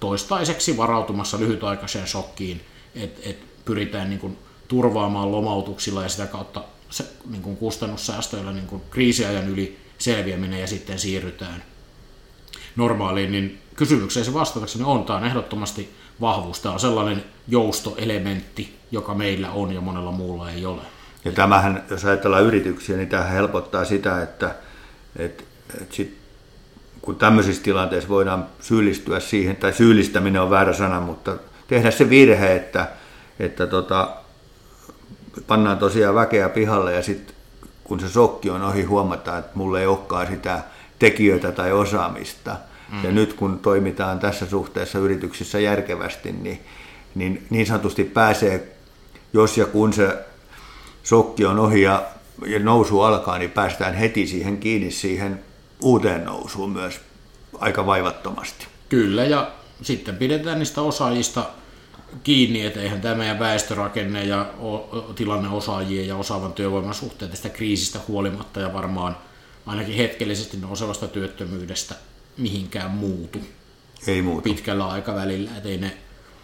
toistaiseksi 0.00 0.76
varautumassa 0.76 1.38
lyhytaikaiseen 1.38 2.06
shokkiin, 2.06 2.60
että 2.94 3.20
et 3.30 3.64
pyritään 3.64 4.10
niin 4.10 4.20
kuin 4.20 4.38
turvaamaan 4.68 5.32
lomautuksilla 5.32 6.02
ja 6.02 6.08
sitä 6.08 6.26
kautta 6.26 6.64
se, 6.90 7.04
niin 7.30 7.42
kuin 7.42 7.56
kustannussäästöillä 7.56 8.52
niin 8.52 8.66
kuin 8.66 8.82
kriisiajan 8.90 9.48
yli 9.48 9.78
selviäminen 9.98 10.60
ja 10.60 10.66
sitten 10.66 10.98
siirrytään 10.98 11.62
normaaliin, 12.76 13.32
niin 13.32 13.58
kysymykseen 13.76 14.26
se 14.26 14.34
vastatakseni 14.34 14.84
on, 14.84 15.04
tämä 15.04 15.18
on 15.18 15.24
ehdottomasti 15.24 15.94
vahvuus. 16.20 16.60
Tämä 16.60 16.72
on 16.72 16.80
sellainen 16.80 17.24
joustoelementti, 17.48 18.78
joka 18.90 19.14
meillä 19.14 19.50
on 19.50 19.72
ja 19.72 19.80
monella 19.80 20.12
muulla 20.12 20.50
ei 20.50 20.66
ole. 20.66 20.82
Ja 21.24 21.32
tämähän, 21.32 21.84
jos 21.90 22.04
ajatellaan 22.04 22.44
yrityksiä, 22.44 22.96
niin 22.96 23.08
tämä 23.08 23.24
helpottaa 23.24 23.84
sitä, 23.84 24.22
että, 24.22 24.54
että, 25.16 25.44
että 25.80 25.94
sit, 25.94 26.18
kun 27.02 27.16
tämmöisissä 27.16 27.62
tilanteissa 27.62 28.08
voidaan 28.08 28.46
syyllistyä 28.60 29.20
siihen, 29.20 29.56
tai 29.56 29.72
syyllistäminen 29.72 30.42
on 30.42 30.50
väärä 30.50 30.72
sana, 30.72 31.00
mutta 31.00 31.36
tehdä 31.68 31.90
se 31.90 32.10
virhe, 32.10 32.56
että, 32.56 32.88
että 33.38 33.66
tota, 33.66 34.10
pannaan 35.46 35.78
tosiaan 35.78 36.14
väkeä 36.14 36.48
pihalle 36.48 36.92
ja 36.92 37.02
sitten 37.02 37.34
kun 37.84 38.00
se 38.00 38.08
sokki 38.08 38.50
on 38.50 38.62
ohi, 38.62 38.82
huomataan, 38.82 39.38
että 39.38 39.50
mulle 39.54 39.80
ei 39.80 39.86
olekaan 39.86 40.26
sitä 40.26 40.62
tekijöitä 40.98 41.52
tai 41.52 41.72
osaamista. 41.72 42.56
Mm. 42.92 43.04
Ja 43.04 43.12
nyt 43.12 43.32
kun 43.32 43.58
toimitaan 43.58 44.18
tässä 44.18 44.46
suhteessa 44.46 44.98
yrityksissä 44.98 45.60
järkevästi, 45.60 46.32
niin 46.32 46.60
niin, 47.14 47.46
niin 47.50 47.66
sanotusti 47.66 48.04
pääsee, 48.04 48.76
jos 49.32 49.58
ja 49.58 49.66
kun 49.66 49.92
se 49.92 50.24
sokki 51.02 51.44
on 51.44 51.58
ohi 51.58 51.82
ja, 51.82 52.02
ja 52.46 52.58
nousu 52.58 53.00
alkaa, 53.00 53.38
niin 53.38 53.50
päästään 53.50 53.94
heti 53.94 54.26
siihen 54.26 54.58
kiinni 54.58 54.90
siihen 54.90 55.44
uuteen 55.82 56.24
nousuun 56.24 56.70
myös 56.70 57.00
aika 57.58 57.86
vaivattomasti. 57.86 58.66
Kyllä, 58.88 59.24
ja 59.24 59.50
sitten 59.82 60.16
pidetään 60.16 60.58
niistä 60.58 60.82
osaajista 60.82 61.44
kiinni, 62.22 62.66
että 62.66 62.80
eihän 62.80 63.00
tämä 63.00 63.14
meidän 63.14 63.38
väestörakenne 63.38 64.24
ja 64.24 64.46
tilanne 65.14 65.48
osaajien 65.48 66.08
ja 66.08 66.16
osaavan 66.16 66.52
työvoiman 66.52 66.94
suhteen 66.94 67.30
tästä 67.30 67.48
kriisistä 67.48 67.98
huolimatta 68.08 68.60
ja 68.60 68.72
varmaan 68.72 69.16
ainakin 69.66 69.94
hetkellisesti 69.94 70.56
nousevasta 70.56 71.08
työttömyydestä 71.08 71.94
mihinkään 72.36 72.90
muutu. 72.90 73.38
Ei 74.06 74.22
muutu. 74.22 74.42
Pitkällä 74.42 74.86
aikavälillä, 74.86 75.50
että 75.56 75.68
ei 75.68 75.78
ne 75.78 75.96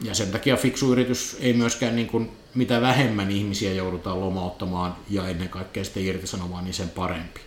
ja 0.02 0.14
sen 0.14 0.30
takia 0.30 0.56
fiksu 0.56 0.92
yritys 0.92 1.36
ei 1.40 1.52
myöskään, 1.52 1.96
niin 1.96 2.06
kuin, 2.06 2.30
mitä 2.54 2.80
vähemmän 2.80 3.30
ihmisiä 3.30 3.72
joudutaan 3.72 4.20
lomauttamaan 4.20 4.96
ja 5.10 5.28
ennen 5.28 5.48
kaikkea 5.48 5.84
sitten 5.84 6.04
irtisanomaan, 6.04 6.64
niin 6.64 6.74
sen 6.74 6.88
parempi. 6.88 7.40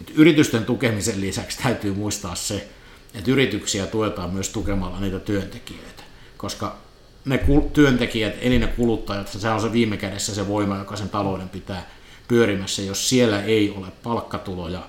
Et 0.00 0.12
yritysten 0.14 0.64
tukemisen 0.64 1.20
lisäksi 1.20 1.58
täytyy 1.62 1.94
muistaa 1.94 2.34
se, 2.34 2.68
että 3.14 3.30
yrityksiä 3.30 3.86
tuetaan 3.86 4.30
myös 4.30 4.48
tukemalla 4.48 5.00
niitä 5.00 5.18
työntekijöitä, 5.18 6.02
koska 6.36 6.76
ne 7.24 7.40
työntekijät, 7.72 8.34
eli 8.40 8.58
ne 8.58 8.66
kuluttajat, 8.66 9.28
se 9.28 9.50
on 9.50 9.60
se 9.60 9.72
viime 9.72 9.96
kädessä 9.96 10.34
se 10.34 10.48
voima, 10.48 10.78
joka 10.78 10.96
sen 10.96 11.08
talouden 11.08 11.48
pitää 11.48 11.90
pyörimässä. 12.28 12.82
Jos 12.82 13.08
siellä 13.08 13.42
ei 13.42 13.70
ole 13.70 13.86
palkkatuloja, 14.02 14.86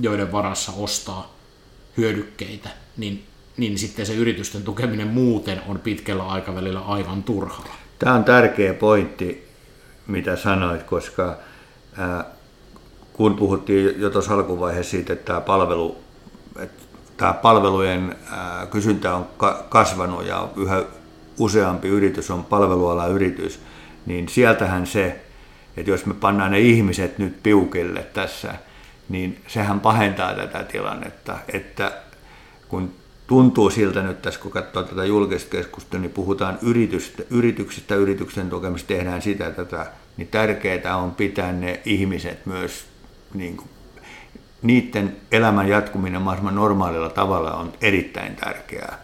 joiden 0.00 0.32
varassa 0.32 0.72
ostaa 0.72 1.34
hyödykkeitä, 1.96 2.68
niin 2.96 3.24
niin 3.56 3.78
sitten 3.78 4.06
se 4.06 4.14
yritysten 4.14 4.62
tukeminen 4.62 5.08
muuten 5.08 5.60
on 5.68 5.78
pitkällä 5.78 6.26
aikavälillä 6.26 6.80
aivan 6.80 7.22
turhaa. 7.22 7.76
Tämä 7.98 8.14
on 8.14 8.24
tärkeä 8.24 8.74
pointti, 8.74 9.48
mitä 10.06 10.36
sanoit, 10.36 10.82
koska 10.82 11.36
ää, 11.98 12.24
kun 13.12 13.36
puhuttiin 13.36 14.00
jo 14.00 14.10
tuossa 14.10 14.34
alkuvaiheessa 14.34 14.90
siitä, 14.90 15.12
että 15.12 15.24
tämä, 15.24 15.40
palvelu, 15.40 15.96
että 16.58 16.82
tämä 17.16 17.32
palvelujen 17.32 18.16
ää, 18.30 18.66
kysyntä 18.66 19.14
on 19.14 19.26
ka- 19.36 19.66
kasvanut 19.68 20.26
ja 20.26 20.48
yhä 20.56 20.84
useampi 21.38 21.88
yritys 21.88 22.30
on 22.30 22.44
palveluala 22.44 23.06
yritys, 23.06 23.60
niin 24.06 24.28
sieltähän 24.28 24.86
se, 24.86 25.20
että 25.76 25.90
jos 25.90 26.06
me 26.06 26.14
pannaan 26.14 26.50
ne 26.50 26.60
ihmiset 26.60 27.18
nyt 27.18 27.42
piukille 27.42 28.02
tässä, 28.02 28.54
niin 29.08 29.42
sehän 29.46 29.80
pahentaa 29.80 30.34
tätä 30.34 30.64
tilannetta, 30.64 31.38
että 31.52 31.92
kun 32.68 32.94
tuntuu 33.26 33.70
siltä 33.70 34.02
nyt 34.02 34.22
tässä, 34.22 34.40
kun 34.40 34.50
katsoo 34.50 34.82
tätä 34.82 35.04
julkista 35.04 35.50
keskustelua, 35.50 36.02
niin 36.02 36.12
puhutaan 36.12 36.58
yritystä, 36.62 37.22
yrityksistä, 37.30 37.94
yrityksen 37.94 38.50
tukemista, 38.50 38.88
tehdään 38.88 39.22
sitä 39.22 39.50
tätä, 39.50 39.86
niin 40.16 40.28
tärkeää 40.28 40.96
on 40.96 41.14
pitää 41.14 41.52
ne 41.52 41.80
ihmiset 41.84 42.46
myös, 42.46 42.84
niin 43.34 43.56
kuin, 43.56 43.68
niiden 44.62 45.16
elämän 45.32 45.68
jatkuminen 45.68 46.22
mahdollisimman 46.22 46.54
normaalilla 46.54 47.10
tavalla 47.10 47.54
on 47.54 47.72
erittäin 47.80 48.36
tärkeää 48.36 48.98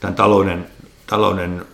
tämän 0.00 0.14
talouden, 0.14 0.66
talouden 1.06 1.66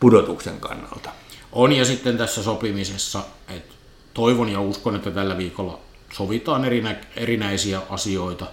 pudotuksen 0.00 0.60
kannalta. 0.60 1.10
On 1.52 1.72
ja 1.72 1.84
sitten 1.84 2.18
tässä 2.18 2.42
sopimisessa, 2.42 3.22
että 3.48 3.74
toivon 4.14 4.48
ja 4.48 4.60
uskon, 4.60 4.96
että 4.96 5.10
tällä 5.10 5.38
viikolla 5.38 5.80
sovitaan 6.12 6.64
erinä, 6.64 6.96
erinäisiä 7.16 7.80
asioita, 7.90 8.46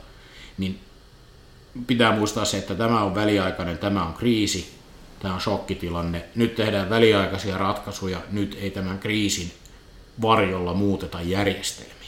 niin 0.57 0.79
pitää 1.87 2.15
muistaa 2.15 2.45
se, 2.45 2.57
että 2.57 2.75
tämä 2.75 3.03
on 3.03 3.15
väliaikainen, 3.15 3.77
tämä 3.77 4.05
on 4.05 4.13
kriisi, 4.13 4.75
tämä 5.19 5.33
on 5.33 5.41
shokkitilanne. 5.41 6.25
Nyt 6.35 6.55
tehdään 6.55 6.89
väliaikaisia 6.89 7.57
ratkaisuja, 7.57 8.21
nyt 8.31 8.57
ei 8.61 8.71
tämän 8.71 8.99
kriisin 8.99 9.51
varjolla 10.21 10.73
muuteta 10.73 11.21
järjestelmiä. 11.21 11.99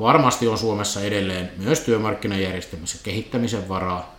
Varmasti 0.00 0.48
on 0.48 0.58
Suomessa 0.58 1.00
edelleen 1.00 1.50
myös 1.56 1.80
työmarkkinajärjestelmässä 1.80 2.98
kehittämisen 3.02 3.68
varaa, 3.68 4.14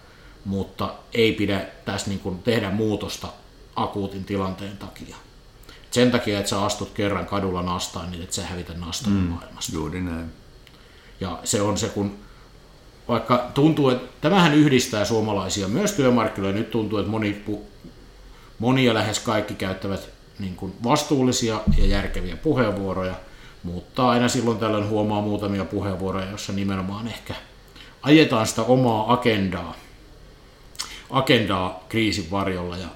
mutta 0.45 0.93
ei 1.13 1.33
pidä 1.33 1.65
tässä 1.85 2.09
niin 2.09 2.39
tehdä 2.43 2.71
muutosta 2.71 3.27
akuutin 3.75 4.25
tilanteen 4.25 4.77
takia. 4.77 5.15
Sen 5.95 6.11
takia, 6.11 6.39
että 6.39 6.49
sä 6.49 6.61
astut 6.61 6.91
kerran 6.93 7.25
kadulla 7.25 7.61
nastaan, 7.61 8.11
niin 8.11 8.23
et 8.23 8.33
sä 8.33 8.45
hävitä 8.45 8.73
nastan 8.73 9.13
mm, 9.13 9.19
maailmasta. 9.19 9.71
Juuri 9.73 10.01
näin. 10.01 10.31
Ja 11.19 11.39
se 11.43 11.61
on 11.61 11.77
se, 11.77 11.89
kun 11.89 12.15
vaikka 13.07 13.51
tuntuu, 13.53 13.89
että 13.89 14.07
tämähän 14.21 14.53
yhdistää 14.53 15.05
suomalaisia 15.05 15.67
myös 15.67 15.91
työmarkkinoilla. 15.91 16.57
Nyt 16.59 16.71
tuntuu, 16.71 16.99
että 16.99 17.11
moni, 17.11 17.43
monia 18.59 18.93
lähes 18.93 19.19
kaikki 19.19 19.53
käyttävät 19.53 20.09
niin 20.39 20.55
kuin 20.55 20.73
vastuullisia 20.83 21.59
ja 21.77 21.85
järkeviä 21.85 22.37
puheenvuoroja, 22.37 23.15
mutta 23.63 24.09
aina 24.09 24.27
silloin 24.27 24.57
tällöin 24.57 24.89
huomaa 24.89 25.21
muutamia 25.21 25.65
puheenvuoroja, 25.65 26.29
joissa 26.29 26.53
nimenomaan 26.53 27.07
ehkä 27.07 27.35
ajetaan 28.01 28.47
sitä 28.47 28.61
omaa 28.61 29.13
agendaa, 29.13 29.75
agendaa 31.09 31.83
kriisin 31.89 32.31
varjolla 32.31 32.77
ja 32.77 32.87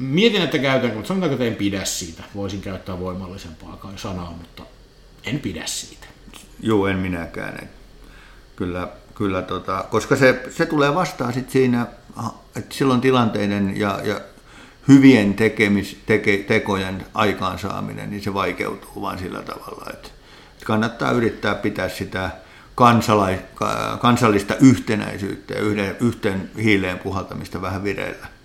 mietin, 0.00 0.42
että 0.42 0.58
käytän, 0.58 0.94
mutta 0.94 1.08
sanotaanko, 1.08 1.34
että 1.34 1.44
en 1.44 1.54
pidä 1.54 1.84
siitä. 1.84 2.22
Voisin 2.34 2.60
käyttää 2.60 3.00
voimallisempaa 3.00 3.92
sanaa, 3.96 4.30
mutta 4.30 4.62
en 5.24 5.40
pidä 5.40 5.62
siitä. 5.66 6.06
Joo, 6.60 6.86
en 6.86 6.96
minäkään. 6.96 7.68
Kyllä, 8.56 8.88
kyllä 9.14 9.42
tota, 9.42 9.84
koska 9.90 10.16
se, 10.16 10.42
se 10.50 10.66
tulee 10.66 10.94
vastaan 10.94 11.32
sit 11.32 11.50
siinä, 11.50 11.86
että 12.56 12.74
silloin 12.74 13.00
tilanteiden 13.00 13.76
ja, 13.76 14.00
ja 14.04 14.20
hyvien 14.88 15.34
tekemis, 15.34 15.98
teke, 16.06 16.36
tekojen 16.36 17.06
aikaansaaminen, 17.14 18.10
niin 18.10 18.22
se 18.22 18.34
vaikeutuu 18.34 19.02
vain 19.02 19.18
sillä 19.18 19.42
tavalla, 19.42 19.90
että 19.92 20.08
kannattaa 20.64 21.10
yrittää 21.10 21.54
pitää 21.54 21.88
sitä 21.88 22.30
kansalai, 22.74 23.38
kansallista 24.00 24.54
yhtenäisyyttä 24.60 25.54
ja 25.54 25.60
yhden, 25.60 25.96
yhteen 26.00 26.50
hiileen 26.62 26.98
puhaltamista 26.98 27.62
vähän 27.62 27.84
vireillä. 27.84 28.39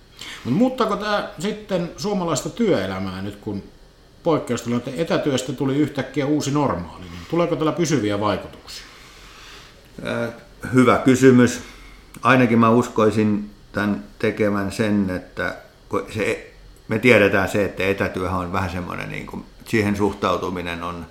Mutta 0.45 0.57
muuttaako 0.57 0.95
tämä 0.95 1.29
sitten 1.39 1.91
suomalaista 1.97 2.49
työelämää 2.49 3.21
nyt, 3.21 3.35
kun 3.35 3.63
poikkeustilanteen 4.23 4.99
etätyöstä 4.99 5.53
tuli 5.53 5.77
yhtäkkiä 5.77 6.25
uusi 6.25 6.51
normaali, 6.51 7.05
niin 7.05 7.25
tuleeko 7.29 7.55
tällä 7.55 7.71
pysyviä 7.71 8.19
vaikutuksia? 8.19 8.85
Äh, 10.07 10.33
hyvä 10.73 10.97
kysymys. 10.97 11.61
Ainakin 12.21 12.59
mä 12.59 12.69
uskoisin 12.69 13.49
tämän 13.71 14.03
tekemään 14.19 14.71
sen, 14.71 15.09
että 15.09 15.55
se, 16.13 16.53
me 16.87 16.99
tiedetään 16.99 17.49
se, 17.49 17.65
että 17.65 17.83
etätyöhän 17.83 18.39
on 18.39 18.53
vähän 18.53 18.69
semmoinen, 18.69 19.11
niin 19.11 19.27
kuin, 19.27 19.45
siihen 19.65 19.95
suhtautuminen 19.95 20.83
on, 20.83 21.05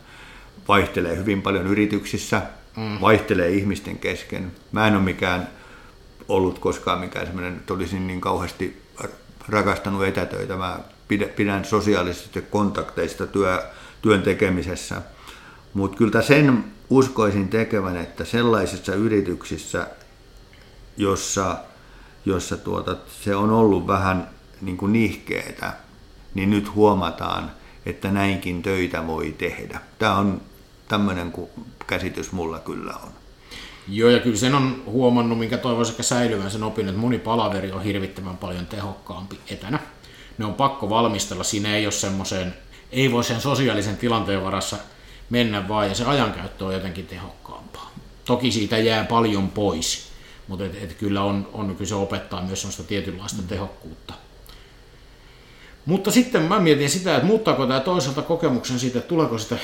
vaihtelee 0.68 1.16
hyvin 1.16 1.42
paljon 1.42 1.66
yrityksissä, 1.66 2.42
mm. 2.76 3.00
vaihtelee 3.00 3.50
ihmisten 3.50 3.98
kesken. 3.98 4.52
Mä 4.72 4.86
en 4.86 4.94
ole 4.94 5.02
mikään 5.02 5.48
ollut 6.28 6.58
koskaan 6.58 7.00
mikään 7.00 7.26
semmoinen, 7.26 7.56
että 7.56 7.74
olisin 7.74 8.06
niin 8.06 8.20
kauheasti 8.20 8.83
rakastanut 9.48 10.04
etätöitä. 10.04 10.56
Mä 10.56 10.78
pidän 11.36 11.64
sosiaalisista 11.64 12.40
kontakteista 12.40 13.26
työ, 13.26 13.62
työn 14.02 14.22
tekemisessä. 14.22 15.02
Mutta 15.74 15.96
kyllä 15.96 16.22
sen 16.22 16.64
uskoisin 16.90 17.48
tekevän, 17.48 17.96
että 17.96 18.24
sellaisissa 18.24 18.94
yrityksissä, 18.94 19.86
jossa, 20.96 21.56
jossa 22.24 22.56
tuota, 22.56 22.96
se 23.22 23.36
on 23.36 23.50
ollut 23.50 23.86
vähän 23.86 24.30
niin 24.60 24.76
kuin 24.76 24.92
nihkeetä, 24.92 25.72
niin 26.34 26.50
nyt 26.50 26.74
huomataan, 26.74 27.50
että 27.86 28.10
näinkin 28.10 28.62
töitä 28.62 29.06
voi 29.06 29.34
tehdä. 29.38 29.80
Tämä 29.98 30.16
on 30.16 30.40
tämmöinen 30.88 31.32
käsitys 31.86 32.32
mulla 32.32 32.58
kyllä 32.58 32.94
on. 33.02 33.23
Joo, 33.88 34.10
ja 34.10 34.20
kyllä 34.20 34.36
sen 34.36 34.54
on 34.54 34.82
huomannut, 34.86 35.38
minkä 35.38 35.58
toivoisin 35.58 35.92
ehkä 35.92 36.02
säilyvän 36.02 36.50
sen 36.50 36.62
opin, 36.62 36.88
että 36.88 37.00
moni 37.00 37.18
palaveri 37.18 37.72
on 37.72 37.82
hirvittävän 37.82 38.36
paljon 38.36 38.66
tehokkaampi 38.66 39.38
etänä. 39.48 39.78
Ne 40.38 40.44
on 40.44 40.54
pakko 40.54 40.90
valmistella, 40.90 41.44
siinä 41.44 41.76
ei 41.76 41.86
ole 41.86 41.92
semmoiseen, 41.92 42.54
ei 42.92 43.12
voi 43.12 43.24
sen 43.24 43.40
sosiaalisen 43.40 43.96
tilanteen 43.96 44.44
varassa 44.44 44.76
mennä 45.30 45.68
vaan, 45.68 45.88
ja 45.88 45.94
se 45.94 46.04
ajankäyttö 46.04 46.64
on 46.64 46.74
jotenkin 46.74 47.06
tehokkaampaa. 47.06 47.90
Toki 48.24 48.52
siitä 48.52 48.78
jää 48.78 49.04
paljon 49.04 49.50
pois, 49.50 50.08
mutta 50.48 50.64
et, 50.64 50.82
et 50.82 50.92
kyllä, 50.92 51.22
on, 51.22 51.48
on, 51.52 51.76
kyllä 51.76 51.88
se 51.88 51.94
opettaa 51.94 52.42
myös 52.42 52.60
sellaista 52.60 52.82
tietynlaista 52.82 53.42
mm. 53.42 53.48
tehokkuutta. 53.48 54.14
Mutta 55.86 56.10
sitten 56.10 56.42
mä 56.42 56.60
mietin 56.60 56.90
sitä, 56.90 57.16
että 57.16 57.26
muuttaako 57.26 57.66
tämä 57.66 57.80
toisaalta 57.80 58.22
kokemuksen 58.22 58.78
siitä, 58.78 58.98
että 58.98 59.08
tuleeko 59.08 59.38
sitä 59.38 59.58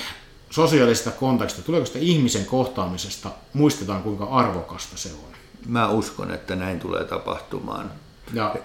sosiaalista 0.51 1.11
kontekstista, 1.11 1.67
tuleeko 1.67 1.87
sitä 1.87 1.99
ihmisen 1.99 2.45
kohtaamisesta, 2.45 3.31
muistetaan 3.53 4.03
kuinka 4.03 4.25
arvokasta 4.25 4.97
se 4.97 5.09
on. 5.13 5.31
Mä 5.67 5.89
uskon, 5.89 6.31
että 6.31 6.57
näin 6.57 6.81
tulee 6.81 7.05
tapahtumaan. 7.05 7.93
Ja 8.33 8.57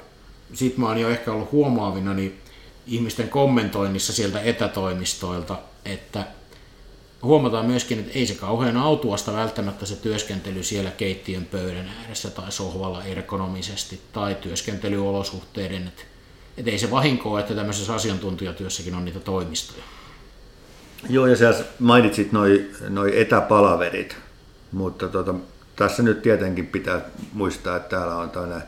sit 0.53 0.77
mä 0.77 0.87
oon 0.87 0.97
jo 0.97 1.09
ehkä 1.09 1.31
ollut 1.31 1.51
huomaavina 1.51 2.13
niin 2.13 2.41
ihmisten 2.87 3.29
kommentoinnissa 3.29 4.13
sieltä 4.13 4.41
etätoimistoilta, 4.41 5.57
että 5.85 6.27
huomataan 7.23 7.65
myöskin, 7.65 7.99
että 7.99 8.11
ei 8.19 8.27
se 8.27 8.35
kauhean 8.35 8.77
autuasta 8.77 9.33
välttämättä 9.33 9.85
se 9.85 9.95
työskentely 9.95 10.63
siellä 10.63 10.91
keittiön 10.91 11.45
pöydän 11.45 11.91
ääressä 12.01 12.29
tai 12.29 12.51
sohvalla 12.51 13.03
ergonomisesti 13.03 14.01
tai 14.13 14.35
työskentelyolosuhteiden, 14.35 15.87
että, 15.87 16.03
että 16.57 16.71
ei 16.71 16.79
se 16.79 16.91
vahinkoa, 16.91 17.39
että 17.39 17.55
tämmöisessä 17.55 17.93
asiantuntijatyössäkin 17.93 18.95
on 18.95 19.05
niitä 19.05 19.19
toimistoja. 19.19 19.83
Joo, 21.09 21.27
ja 21.27 21.35
sä 21.35 21.53
mainitsit 21.79 22.31
noi, 22.31 22.69
noi 22.89 23.21
etäpalaverit, 23.21 24.17
mutta 24.71 25.07
tota, 25.07 25.35
tässä 25.75 26.03
nyt 26.03 26.21
tietenkin 26.21 26.67
pitää 26.67 27.01
muistaa, 27.33 27.75
että 27.75 27.89
täällä 27.97 28.15
on 28.15 28.29
tämmöinen 28.29 28.63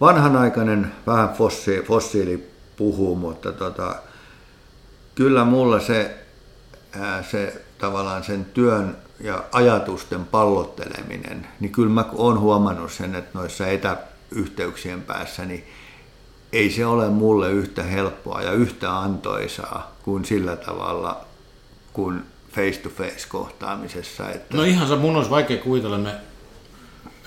vanhanaikainen, 0.00 0.92
vähän 1.06 1.28
fossi, 1.28 1.82
fossiili 1.82 2.50
puhuu, 2.76 3.16
mutta 3.16 3.52
tota, 3.52 3.96
kyllä 5.14 5.44
mulla 5.44 5.80
se, 5.80 6.16
ää, 7.00 7.22
se 7.22 7.62
tavallaan 7.78 8.24
sen 8.24 8.44
työn 8.44 8.96
ja 9.20 9.44
ajatusten 9.52 10.24
pallotteleminen, 10.24 11.46
niin 11.60 11.72
kyllä 11.72 11.90
mä 11.90 12.04
oon 12.12 12.40
huomannut 12.40 12.92
sen, 12.92 13.14
että 13.14 13.38
noissa 13.38 13.66
etäyhteyksien 13.66 15.02
päässä, 15.02 15.44
niin 15.44 15.64
ei 16.52 16.70
se 16.70 16.86
ole 16.86 17.08
mulle 17.08 17.50
yhtä 17.50 17.82
helppoa 17.82 18.42
ja 18.42 18.52
yhtä 18.52 18.98
antoisaa 18.98 19.96
kuin 20.02 20.24
sillä 20.24 20.56
tavalla 20.56 21.27
kuin 21.98 22.22
face-to-face 22.52 23.28
kohtaamisessa. 23.28 24.30
Että... 24.30 24.56
No 24.56 24.62
ihan 24.62 24.88
se, 24.88 24.96
mun 24.96 25.16
olisi 25.16 25.30
vaikea 25.30 25.56
kuvitella, 25.56 25.98
me 25.98 26.14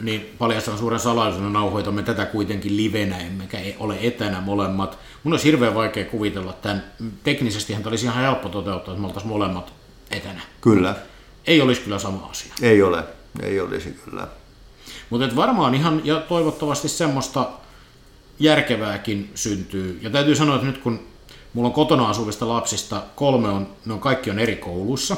niin 0.01 0.36
paljastan 0.38 0.77
suuren 0.77 0.99
salaisuuden 0.99 1.53
nauhoitamme 1.53 2.03
tätä 2.03 2.25
kuitenkin 2.25 2.77
livenä, 2.77 3.17
emmekä 3.17 3.60
e- 3.60 3.75
ole 3.79 3.97
etänä 4.01 4.41
molemmat. 4.41 4.99
Mun 5.23 5.34
olisi 5.34 5.45
hirveän 5.45 5.75
vaikea 5.75 6.05
kuvitella 6.05 6.53
tämän. 6.53 6.84
Teknisesti 7.23 7.73
tämä 7.73 7.89
olisi 7.89 8.05
ihan 8.05 8.23
helppo 8.23 8.49
toteuttaa, 8.49 8.93
että 8.93 9.01
me 9.01 9.07
oltaisiin 9.07 9.31
molemmat 9.31 9.73
etänä. 10.12 10.41
Kyllä. 10.62 10.95
Ei 11.47 11.62
olisi 11.62 11.81
kyllä 11.81 11.99
sama 11.99 12.27
asia. 12.31 12.53
Ei 12.62 12.81
ole, 12.81 13.03
ei 13.43 13.60
olisi 13.60 13.99
kyllä. 14.05 14.27
Mutta 15.10 15.36
varmaan 15.36 15.75
ihan 15.75 16.01
ja 16.03 16.19
toivottavasti 16.19 16.89
semmoista 16.89 17.49
järkevääkin 18.39 19.31
syntyy. 19.36 19.99
Ja 20.01 20.10
täytyy 20.10 20.36
sanoa, 20.36 20.55
että 20.55 20.67
nyt 20.67 20.77
kun 20.77 21.11
Mulla 21.54 21.68
on 21.68 21.74
kotona 21.74 22.10
asuvista 22.10 22.50
lapsista 22.50 23.04
kolme 23.16 23.50
on, 23.50 23.68
ne 23.86 23.94
on 23.94 24.00
kaikki 24.00 24.32
on 24.32 24.40
eri 24.40 24.56
kouluissa. 24.56 25.18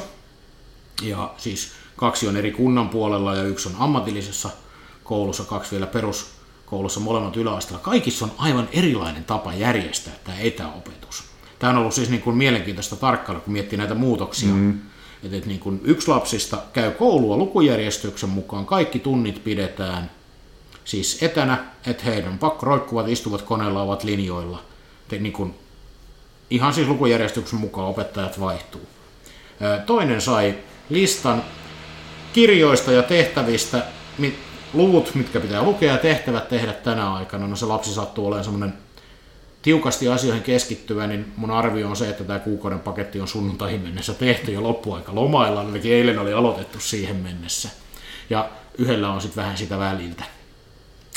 Ja 1.02 1.34
siis 1.36 1.72
kaksi 1.96 2.28
on 2.28 2.36
eri 2.36 2.52
kunnan 2.52 2.88
puolella 2.88 3.34
ja 3.34 3.42
yksi 3.42 3.68
on 3.68 3.74
ammatillisessa 3.78 4.50
koulussa, 5.04 5.44
kaksi 5.44 5.70
vielä 5.70 5.86
peruskoulussa, 5.86 7.00
molemmat 7.00 7.36
yläasteella. 7.36 7.82
Kaikissa 7.82 8.24
on 8.24 8.32
aivan 8.38 8.68
erilainen 8.72 9.24
tapa 9.24 9.54
järjestää 9.54 10.14
tämä 10.24 10.38
etäopetus. 10.38 11.24
Tämä 11.58 11.70
on 11.70 11.78
ollut 11.78 11.94
siis 11.94 12.10
niin 12.10 12.22
kuin 12.22 12.36
mielenkiintoista 12.36 12.96
tarkkailla, 12.96 13.40
kun 13.40 13.52
miettii 13.52 13.78
näitä 13.78 13.94
muutoksia. 13.94 14.48
Mm. 14.48 14.80
Että, 15.22 15.36
että 15.36 15.48
niin 15.48 15.60
kuin 15.60 15.80
yksi 15.84 16.08
lapsista 16.08 16.58
käy 16.72 16.90
koulua 16.90 17.36
lukujärjestyksen 17.36 18.30
mukaan, 18.30 18.66
kaikki 18.66 18.98
tunnit 18.98 19.44
pidetään 19.44 20.10
siis 20.84 21.22
etänä, 21.22 21.64
että 21.86 22.04
heidän 22.04 22.38
pakko 22.38 22.66
roikkuvat, 22.66 23.08
istuvat 23.08 23.42
koneella, 23.42 23.82
ovat 23.82 24.04
linjoilla. 24.04 24.62
Te, 25.08 25.18
niin 25.18 25.32
kuin 25.32 25.54
ihan 26.50 26.74
siis 26.74 26.88
lukujärjestyksen 26.88 27.58
mukaan 27.58 27.88
opettajat 27.88 28.40
vaihtuu. 28.40 28.88
Toinen 29.86 30.20
sai 30.20 30.54
listan 30.90 31.44
kirjoista 32.32 32.92
ja 32.92 33.02
tehtävistä, 33.02 33.82
luvut, 34.72 35.14
mitkä 35.14 35.40
pitää 35.40 35.62
lukea 35.62 35.92
ja 35.92 35.98
tehtävät 35.98 36.48
tehdä 36.48 36.72
tänä 36.72 37.14
aikana. 37.14 37.48
No 37.48 37.56
se 37.56 37.66
lapsi 37.66 37.94
sattuu 37.94 38.26
olemaan 38.26 38.44
semmoinen 38.44 38.74
tiukasti 39.62 40.08
asioihin 40.08 40.42
keskittyvä, 40.42 41.06
niin 41.06 41.32
mun 41.36 41.50
arvio 41.50 41.88
on 41.88 41.96
se, 41.96 42.08
että 42.08 42.24
tämä 42.24 42.38
kuukauden 42.38 42.80
paketti 42.80 43.20
on 43.20 43.28
sunnuntaihin 43.28 43.80
mennessä 43.80 44.14
tehty 44.14 44.52
ja 44.52 44.62
loppuaika 44.62 45.14
lomailla, 45.14 45.60
ainakin 45.60 45.92
eilen 45.92 46.18
oli 46.18 46.32
aloitettu 46.32 46.80
siihen 46.80 47.16
mennessä. 47.16 47.68
Ja 48.30 48.48
yhdellä 48.78 49.12
on 49.12 49.20
sitten 49.20 49.42
vähän 49.42 49.58
sitä 49.58 49.78
väliltä. 49.78 50.24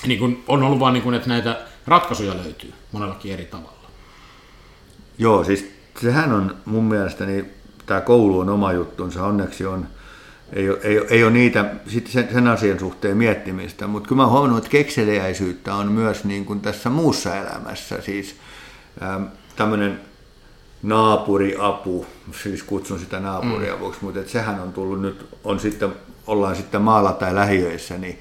Niin 0.06 0.20
kun 0.20 0.44
on 0.48 0.64
ollut 0.64 0.80
vaan 0.80 0.94
niin 0.94 1.04
kun, 1.04 1.14
että 1.14 1.30
näitä 1.30 1.58
ratkaisuja 1.88 2.38
löytyy 2.38 2.74
monellakin 2.92 3.34
eri 3.34 3.46
tavalla. 3.46 3.77
Joo, 5.18 5.44
siis 5.44 5.72
sehän 6.02 6.34
on 6.34 6.58
mun 6.66 6.84
mielestäni, 6.84 7.46
tämä 7.86 8.02
koulu 8.02 8.40
on 8.40 8.50
oma 8.50 8.74
juttunsa, 8.74 9.26
onneksi 9.26 9.66
on 9.66 9.88
ei 10.54 10.70
ole, 10.70 10.80
ei, 10.84 11.00
ole, 11.00 11.08
ei 11.10 11.24
ole 11.24 11.32
niitä 11.32 11.66
sit 11.88 12.08
sen, 12.08 12.30
sen 12.34 12.48
asian 12.48 12.80
suhteen 12.80 13.18
miettimistä, 13.18 13.88
mutta 13.88 14.10
kyllä 14.10 14.22
mä 14.22 14.28
huomannut, 14.28 14.58
että 14.58 14.70
kekseliäisyyttä 14.70 15.76
on 15.76 15.92
myös 15.92 16.24
niin 16.24 16.46
kuin 16.46 16.62
tässä 16.62 16.90
muussa 16.90 17.36
elämässä, 17.36 18.02
siis 18.02 18.36
ähm, 19.02 19.24
tämmöinen 19.56 20.00
naapuriapu, 20.84 22.06
siis 22.44 22.64
kutsun 22.64 23.00
sitä 23.00 23.20
naapuriavuksi, 23.20 24.00
mm. 24.02 24.06
mutta 24.06 24.20
et 24.20 24.30
sehän 24.30 24.60
on 24.60 24.74
tullut 24.74 25.02
nyt, 25.02 25.28
on 25.44 25.60
sitten, 25.60 25.94
ollaan 26.28 26.56
sitten 26.56 26.82
maalla 26.82 27.12
tai 27.12 27.36
lähiöissä, 27.36 27.98
niin 27.98 28.20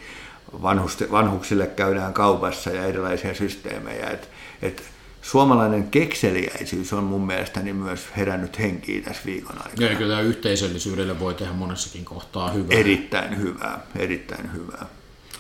vanhuksille 1.13 1.67
käydään 1.67 2.13
kaupassa 2.13 2.71
ja 2.71 2.85
erilaisia 2.85 3.35
systeemejä, 3.35 4.07
että 4.11 4.27
et, 4.63 4.83
suomalainen 5.31 5.89
kekseliäisyys 5.89 6.93
on 6.93 7.05
mun 7.05 7.27
mielestäni 7.27 7.73
myös 7.73 8.01
herännyt 8.17 8.59
henkiin 8.59 9.05
tässä 9.05 9.23
viikon 9.27 9.57
aikana. 9.57 9.91
Ja 9.91 9.97
kyllä 9.97 10.21
yhteisöllisyydelle 10.21 11.21
voi 11.21 11.35
tehdä 11.35 11.53
monessakin 11.53 12.05
kohtaa 12.05 12.51
hyvää. 12.51 12.79
Erittäin 12.79 13.39
hyvää, 13.39 13.81
erittäin 13.97 14.53
hyvää. 14.53 14.87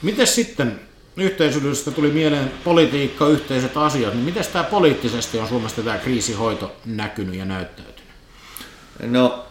Miten 0.03 0.27
sitten 0.27 0.81
yhteisöllisyydestä 1.17 1.91
tuli 1.91 2.11
mieleen 2.11 2.53
politiikka, 2.65 3.29
yhteiset 3.29 3.77
asiat, 3.77 4.15
niin 4.15 4.25
miten 4.25 4.45
tämä 4.53 4.65
poliittisesti 4.65 5.39
on 5.39 5.49
Suomesta 5.49 5.83
tämä 5.83 5.99
kriisihoito 5.99 6.77
näkynyt 6.87 7.35
ja 7.35 7.45
näyttäytynyt? 7.45 8.03
No 9.03 9.47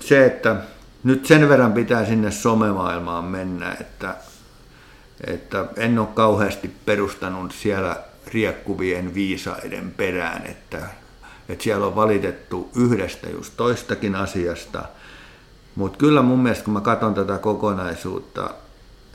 se, 0.00 0.26
että 0.26 0.56
nyt 1.04 1.26
sen 1.26 1.48
verran 1.48 1.72
pitää 1.72 2.06
sinne 2.06 2.30
somemaailmaan 2.30 3.24
mennä, 3.24 3.76
että, 3.80 4.14
että 5.26 5.64
en 5.76 5.98
ole 5.98 6.08
kauheasti 6.14 6.70
perustanut 6.84 7.52
siellä 7.52 7.96
riekkuvien 8.26 9.14
viisaiden 9.14 9.94
perään, 9.96 10.46
että, 10.46 10.78
että 11.48 11.64
siellä 11.64 11.86
on 11.86 11.96
valitettu 11.96 12.70
yhdestä 12.76 13.30
just 13.30 13.52
toistakin 13.56 14.14
asiasta, 14.14 14.84
mutta 15.74 15.98
kyllä 15.98 16.22
mun 16.22 16.38
mielestä, 16.38 16.64
kun 16.64 16.74
mä 16.74 16.80
katson 16.80 17.14
tätä 17.14 17.38
kokonaisuutta, 17.38 18.50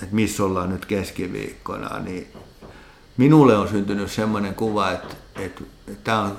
että 0.04 0.16
missä 0.16 0.44
ollaan 0.44 0.70
nyt 0.70 0.86
keskiviikkona, 0.86 2.00
niin 2.00 2.28
minulle 3.18 3.58
on 3.58 3.68
syntynyt 3.68 4.12
semmoinen 4.12 4.56
kuva, 4.56 4.92
että, 4.92 5.16
että, 5.36 5.64
että, 5.88 6.20
on, 6.20 6.38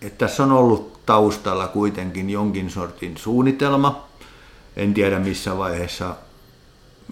että 0.00 0.26
tässä 0.26 0.42
on 0.42 0.52
ollut 0.52 1.06
taustalla 1.06 1.68
kuitenkin 1.68 2.30
jonkin 2.30 2.70
sortin 2.70 3.16
suunnitelma. 3.16 4.08
En 4.76 4.94
tiedä 4.94 5.18
missä 5.18 5.58
vaiheessa, 5.58 6.16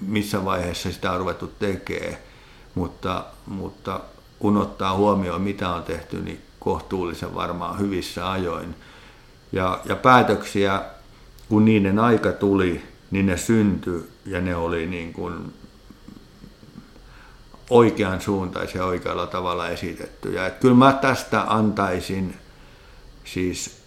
missä 0.07 0.45
vaiheessa 0.45 0.93
sitä 0.93 1.13
on 1.13 1.19
ruvettu 1.19 1.47
tekemään, 1.47 2.17
mutta, 2.75 3.25
mutta 3.47 4.01
kun 4.39 4.57
ottaa 4.57 4.97
huomioon, 4.97 5.43
mitä 5.43 5.69
on 5.69 5.83
tehty, 5.83 6.21
niin 6.21 6.41
kohtuullisen 6.61 7.35
varmaan 7.35 7.79
hyvissä 7.79 8.31
ajoin. 8.31 8.75
Ja, 9.53 9.81
ja 9.85 9.97
päätöksiä, 9.97 10.83
kun 11.49 11.65
niiden 11.65 11.99
aika 11.99 12.33
tuli, 12.33 12.83
niin 13.11 13.27
ne 13.27 13.37
syntyi 13.37 14.09
ja 14.27 14.41
ne 14.41 14.57
oli 14.57 14.87
niin 14.87 15.13
kuin 15.13 15.55
oikean 17.71 18.21
suuntaisia 18.21 18.85
oikealla 18.85 19.27
tavalla 19.27 19.69
esitettyjä. 19.69 20.47
Että 20.47 20.61
kyllä 20.61 20.75
mä 20.75 20.93
tästä 20.93 21.45
antaisin 21.49 22.37
siis 23.25 23.79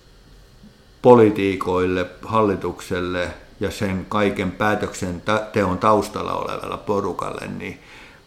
politiikoille, 1.01 2.05
hallitukselle 2.25 3.33
ja 3.59 3.71
sen 3.71 4.05
kaiken 4.09 4.51
päätöksen 4.51 5.23
teon 5.53 5.77
taustalla 5.77 6.33
olevalle 6.33 6.77
porukalle 6.77 7.47
niin 7.47 7.79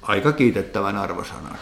aika 0.02 0.32
kiitettävän 0.32 0.96
arvosanan. 0.96 1.58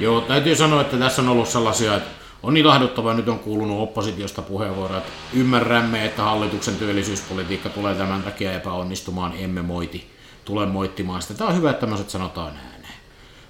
Joo, 0.00 0.20
täytyy 0.20 0.56
sanoa, 0.56 0.80
että 0.80 0.96
tässä 0.96 1.22
on 1.22 1.28
ollut 1.28 1.48
sellaisia, 1.48 1.96
että 1.96 2.10
on 2.42 2.56
ilahduttavaa, 2.56 3.14
nyt 3.14 3.28
on 3.28 3.38
kuulunut 3.38 3.80
oppositiosta 3.80 4.42
puheenvuoroja, 4.42 4.98
että 4.98 5.12
ymmärrämme, 5.32 6.04
että 6.04 6.22
hallituksen 6.22 6.76
työllisyyspolitiikka 6.76 7.68
tulee 7.68 7.94
tämän 7.94 8.22
takia 8.22 8.52
epäonnistumaan, 8.52 9.32
emme 9.38 9.62
moiti, 9.62 10.10
tule 10.44 10.66
moittimaan 10.66 11.22
sitä. 11.22 11.34
Tämä 11.34 11.50
on 11.50 11.56
hyvä, 11.56 11.70
että 11.70 11.80
tämmöiset 11.80 12.10
sanotaan 12.10 12.56
ääneen. 12.56 12.94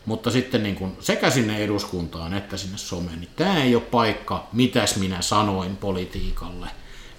Mutta 0.06 0.30
sitten 0.30 0.62
niin 0.62 0.74
kuin 0.74 0.96
sekä 1.00 1.30
sinne 1.30 1.56
eduskuntaan 1.58 2.34
että 2.34 2.56
sinne 2.56 2.78
someen, 2.78 3.20
niin 3.20 3.30
tämä 3.36 3.62
ei 3.62 3.74
ole 3.74 3.82
paikka, 3.82 4.46
mitäs 4.52 4.96
minä 4.96 5.22
sanoin 5.22 5.76
politiikalle. 5.76 6.68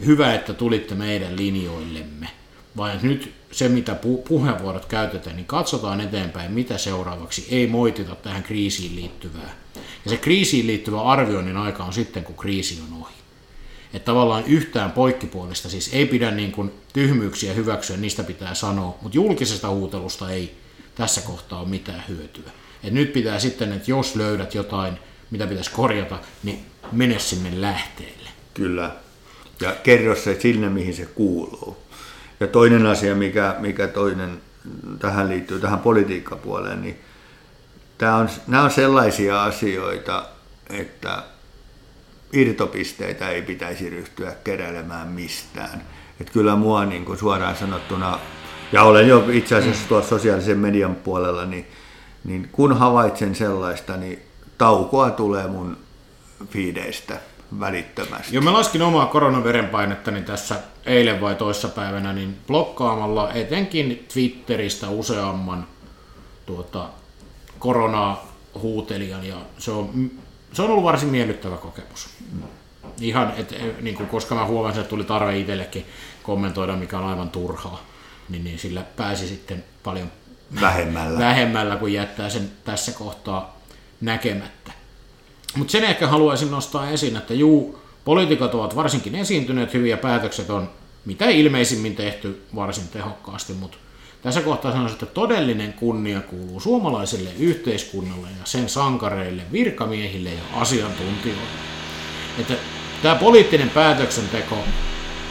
Hyvä, 0.06 0.34
että 0.34 0.54
tulitte 0.54 0.96
meidän 0.96 1.38
linjoillemme. 1.38 2.28
Vaan 2.78 3.00
nyt 3.02 3.41
se, 3.52 3.70
mitä 3.70 3.94
pu- 3.94 4.28
puheenvuorot 4.28 4.86
käytetään, 4.86 5.36
niin 5.36 5.46
katsotaan 5.46 6.02
eteenpäin, 6.02 6.52
mitä 6.52 6.78
seuraavaksi. 6.78 7.48
Ei 7.52 7.68
moitita 7.68 8.16
tähän 8.16 8.44
kriisiin 8.44 8.96
liittyvää. 8.96 9.56
Ja 10.06 10.12
se 10.12 10.18
kriisiin 10.18 10.68
liittyvä 10.68 11.02
arvioinnin 11.02 11.58
aika 11.58 11.84
on 11.84 11.94
sitten, 11.94 12.24
kun 12.24 12.38
kriisi 12.38 12.82
on 12.88 13.02
ohi. 13.02 13.14
Että 13.94 14.06
tavallaan 14.06 14.46
yhtään 14.46 14.92
poikkipuolista, 14.92 15.70
siis 15.70 15.90
ei 15.94 16.06
pidä 16.06 16.32
niin 16.32 16.52
kuin 16.52 16.72
tyhmyyksiä 16.94 17.54
hyväksyä, 17.54 17.98
niistä 17.98 18.24
pitää 18.24 18.54
sanoa, 18.54 18.98
mutta 19.02 19.16
julkisesta 19.16 19.70
huutelusta 19.70 20.32
ei 20.32 20.56
tässä 20.96 21.22
kohtaa 21.22 21.60
ole 21.60 21.68
mitään 21.68 22.04
hyötyä. 22.10 22.52
Et 22.84 22.94
nyt 22.94 23.14
pitää 23.14 23.40
sitten, 23.40 23.72
että 23.72 23.92
jos 23.92 24.16
löydät 24.16 24.56
jotain, 24.56 24.94
mitä 25.32 25.48
pitäisi 25.48 25.72
korjata, 25.72 26.20
niin 26.44 26.66
mene 26.92 27.20
sinne 27.20 27.62
lähteelle. 27.62 28.30
Kyllä. 28.54 28.96
Ja 29.62 29.76
kerro 29.84 30.16
se 30.16 30.40
sinne, 30.40 30.70
mihin 30.70 30.96
se 30.96 31.06
kuuluu. 31.06 31.78
Ja 32.42 32.48
toinen 32.48 32.86
asia, 32.86 33.16
mikä, 33.16 33.56
mikä 33.60 33.88
toinen 33.88 34.42
tähän 35.00 35.30
liittyy, 35.30 35.60
tähän 35.60 35.80
politiikkapuoleen, 35.80 36.82
niin 36.82 37.00
tämä 37.98 38.16
on, 38.16 38.30
nämä 38.48 38.64
on 38.64 38.72
sellaisia 38.72 39.44
asioita, 39.44 40.26
että 40.70 41.24
irtopisteitä 42.34 43.30
ei 43.30 43.42
pitäisi 43.42 43.90
ryhtyä 43.90 44.36
keräilemään 44.44 45.08
mistään. 45.08 45.82
Että 46.20 46.34
kyllä 46.34 46.56
mua 46.56 46.86
niin 46.86 47.06
kuin 47.06 47.18
suoraan 47.18 47.56
sanottuna, 47.56 48.20
ja 48.72 48.84
olen 48.84 49.08
jo 49.08 49.28
itse 49.32 49.56
asiassa 49.56 49.88
tuossa 49.88 50.10
sosiaalisen 50.10 50.60
median 50.60 50.96
puolella, 50.96 51.46
niin, 51.46 51.68
niin 52.24 52.50
kun 52.52 52.78
havaitsen 52.78 53.36
sellaista, 53.36 53.98
niin 53.98 54.20
taukoa 54.58 55.10
tulee 55.10 55.48
mun 55.48 55.78
fiideistä 56.50 57.20
välittömästi. 57.60 58.36
Joo, 58.36 58.44
mä 58.44 58.54
laskin 58.54 58.82
omaa 58.82 59.06
koronaverenpainettani 59.06 60.22
tässä 60.22 60.60
eilen 60.86 61.22
vai 61.22 61.36
toissapäivänä, 61.36 62.14
niin 62.14 62.38
blokkaamalla 62.48 63.34
etenkin 63.34 64.06
Twitteristä 64.14 64.90
useamman 64.90 65.68
tuota, 66.46 66.90
koronahuutelijan, 67.60 69.26
ja 69.26 69.36
se 69.58 69.72
on, 69.72 70.12
se 70.54 70.62
on 70.62 70.70
ollut 70.70 70.84
varsin 70.84 71.10
miellyttävä 71.10 71.58
kokemus. 71.58 72.10
Ihan, 73.02 73.34
et, 73.38 73.56
niin 73.82 73.96
kuin, 73.96 74.10
koska 74.10 74.36
mä 74.36 74.46
huomasin, 74.46 74.82
että 74.82 74.90
tuli 74.90 75.04
tarve 75.04 75.38
itsellekin 75.38 75.86
kommentoida, 76.24 76.76
mikä 76.76 76.98
on 76.98 77.06
aivan 77.06 77.30
turhaa, 77.30 77.86
niin, 78.30 78.44
niin 78.44 78.60
sillä 78.60 78.84
pääsi 78.98 79.28
sitten 79.28 79.64
paljon 79.84 80.12
vähemmällä, 80.62 81.20
vähemmällä 81.28 81.76
kun 81.76 81.94
jättää 81.94 82.30
sen 82.30 82.52
tässä 82.64 82.92
kohtaa 82.92 83.58
näkemättä. 84.02 84.72
Mutta 85.56 85.72
sen 85.72 85.84
ehkä 85.84 86.08
haluaisin 86.08 86.52
nostaa 86.52 86.90
esiin, 86.90 87.18
että 87.18 87.34
juu, 87.34 87.80
poliitikot 88.06 88.56
ovat 88.56 88.76
varsinkin 88.76 89.16
esiintyneet, 89.16 89.74
hyviä 89.74 89.98
päätökset 89.98 90.50
on 90.50 90.70
mitä 91.06 91.30
ilmeisimmin 91.30 91.96
tehty 91.96 92.42
varsin 92.56 92.88
tehokkaasti, 92.88 93.54
mutta 93.54 93.78
tässä 94.22 94.42
kohtaa 94.42 94.72
sanoisin, 94.72 94.94
että 94.94 95.06
todellinen 95.06 95.74
kunnia 95.74 96.22
kuuluu 96.22 96.60
suomalaiselle 96.60 97.30
yhteiskunnalle 97.40 98.28
ja 98.28 98.46
sen 98.46 98.70
sankareille, 98.70 99.44
virkamiehille 99.52 100.30
ja 100.30 100.42
asiantuntijoille. 100.54 101.44
Että 102.40 102.54
tämä 103.02 103.16
poliittinen 103.16 103.70
päätöksenteko 103.70 104.58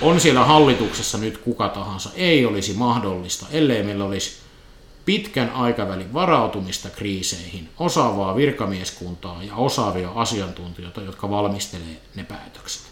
on 0.03 0.21
siellä 0.21 0.45
hallituksessa 0.45 1.19
nyt 1.19 1.39
kuka 1.39 1.69
tahansa, 1.69 2.11
ei 2.15 2.47
olisi 2.47 2.73
mahdollista, 2.73 3.47
ellei 3.51 3.83
meillä 3.83 4.05
olisi 4.05 4.33
pitkän 5.05 5.51
aikavälin 5.51 6.13
varautumista 6.13 6.91
kriiseihin, 6.91 7.69
osaavaa 7.79 8.37
virkamieskuntaa 8.37 9.43
ja 9.43 9.55
osaavia 9.55 10.11
asiantuntijoita, 10.11 11.01
jotka 11.01 11.31
valmistelee 11.31 12.01
ne 12.15 12.25
päätökset. 12.25 12.83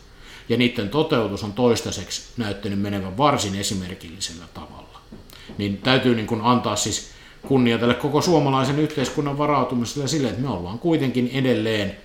Ja 0.49 0.57
niiden 0.57 0.89
toteutus 0.89 1.45
on 1.45 1.53
toistaiseksi 1.53 2.23
näyttänyt 2.37 2.81
menevän 2.81 3.17
varsin 3.17 3.55
esimerkillisellä 3.55 4.45
tavalla. 4.55 5.01
Niin 5.59 5.79
täytyy 5.79 6.15
niin 6.15 6.27
kuin 6.27 6.41
antaa 6.41 6.77
siis 6.77 7.11
kunnia 7.49 7.79
tälle 7.79 7.95
koko 7.95 8.23
suomalaisen 8.23 8.79
yhteiskunnan 8.79 9.39
varautumiselle 9.39 10.09
sille, 10.09 10.29
että 10.29 10.43
me 10.43 10.49
ollaan 10.49 10.79
kuitenkin 10.79 11.31
edelleen 11.33 11.97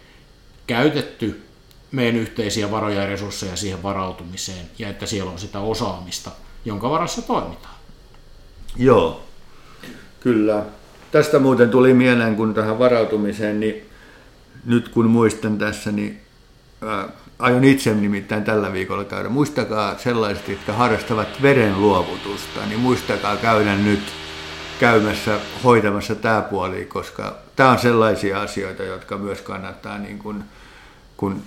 käytetty 0.68 1.44
meidän 1.92 2.16
yhteisiä 2.16 2.72
varoja 2.72 3.02
ja 3.02 3.08
resursseja 3.08 3.56
siihen 3.56 3.84
varautumiseen 3.84 4.70
ja 4.80 4.90
että 4.90 5.06
siellä 5.06 5.32
on 5.32 5.40
sitä 5.40 5.60
osaamista, 5.60 6.32
jonka 6.66 6.90
varassa 6.90 7.22
toimitaan. 7.22 7.76
Joo, 8.76 9.22
Kyllä. 10.24 10.64
Tästä 11.12 11.40
muuten 11.40 11.70
tuli 11.70 11.94
mieleen, 11.94 12.36
kun 12.36 12.54
tähän 12.54 12.80
varautumiseen, 12.80 13.60
niin 13.60 13.90
nyt 14.66 14.90
kun 14.90 15.06
muistan 15.06 15.58
tässä, 15.58 15.92
niin 15.92 16.22
ää, 16.82 17.10
aion 17.40 17.64
itse 17.64 17.94
nimittäin 17.94 18.44
tällä 18.44 18.74
viikolla 18.74 19.04
käydä. 19.04 19.30
Muistakaa 19.30 19.98
sellaiset, 19.98 20.48
jotka 20.48 20.74
harrastavat 20.74 21.42
verenluovutusta, 21.42 22.66
niin 22.68 22.80
muistakaa 22.80 23.38
käydä 23.38 23.76
nyt 23.76 24.04
käymässä, 24.80 25.40
hoitamassa 25.64 26.16
tämä 26.16 26.42
puoli, 26.42 26.86
koska 26.86 27.36
tämä 27.56 27.72
on 27.72 27.80
sellaisia 27.80 28.42
asioita, 28.42 28.84
jotka 28.84 29.18
myös 29.18 29.42
kannattaa, 29.42 29.98
niin 29.98 30.20
kun, 30.20 30.44
kun, 31.18 31.42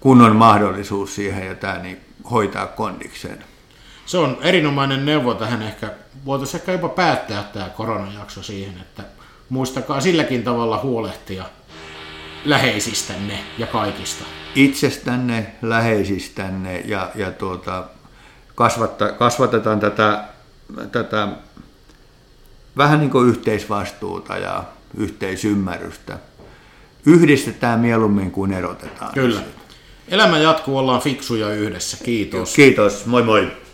kun 0.00 0.20
on 0.20 0.36
mahdollisuus 0.36 1.14
siihen 1.14 1.46
ja 1.46 1.54
tämä, 1.54 1.78
niin 1.78 1.98
hoitaa 2.30 2.66
kondikseen. 2.66 3.44
Se 4.08 4.18
on 4.18 4.38
erinomainen 4.40 5.06
neuvo 5.06 5.34
tähän 5.34 5.62
ehkä, 5.62 5.90
voitaisiin 6.24 6.60
ehkä 6.60 6.72
jopa 6.72 6.88
päättää 6.88 7.42
tämä 7.42 7.68
koronajakso 7.68 8.42
siihen, 8.42 8.78
että 8.80 9.02
muistakaa 9.48 10.00
silläkin 10.00 10.42
tavalla 10.42 10.78
huolehtia 10.78 11.44
läheisistänne 12.44 13.38
ja 13.58 13.66
kaikista. 13.66 14.24
Itsestänne, 14.54 15.46
läheisistänne 15.62 16.80
ja, 16.80 17.10
ja 17.14 17.30
tuota, 17.30 17.84
kasvatta, 18.54 19.12
kasvatetaan 19.12 19.80
tätä, 19.80 20.24
tätä 20.92 21.28
vähän 22.76 23.00
niin 23.00 23.10
kuin 23.10 23.28
yhteisvastuuta 23.28 24.36
ja 24.36 24.64
yhteisymmärrystä. 24.96 26.18
Yhdistetään 27.06 27.80
mieluummin 27.80 28.30
kuin 28.30 28.52
erotetaan. 28.52 29.14
Kyllä. 29.14 29.40
Elämä 30.08 30.38
jatkuu, 30.38 30.78
ollaan 30.78 31.00
fiksuja 31.00 31.50
yhdessä. 31.50 31.96
Kiitos. 32.04 32.54
Kiitos, 32.54 33.06
moi 33.06 33.22
moi. 33.22 33.67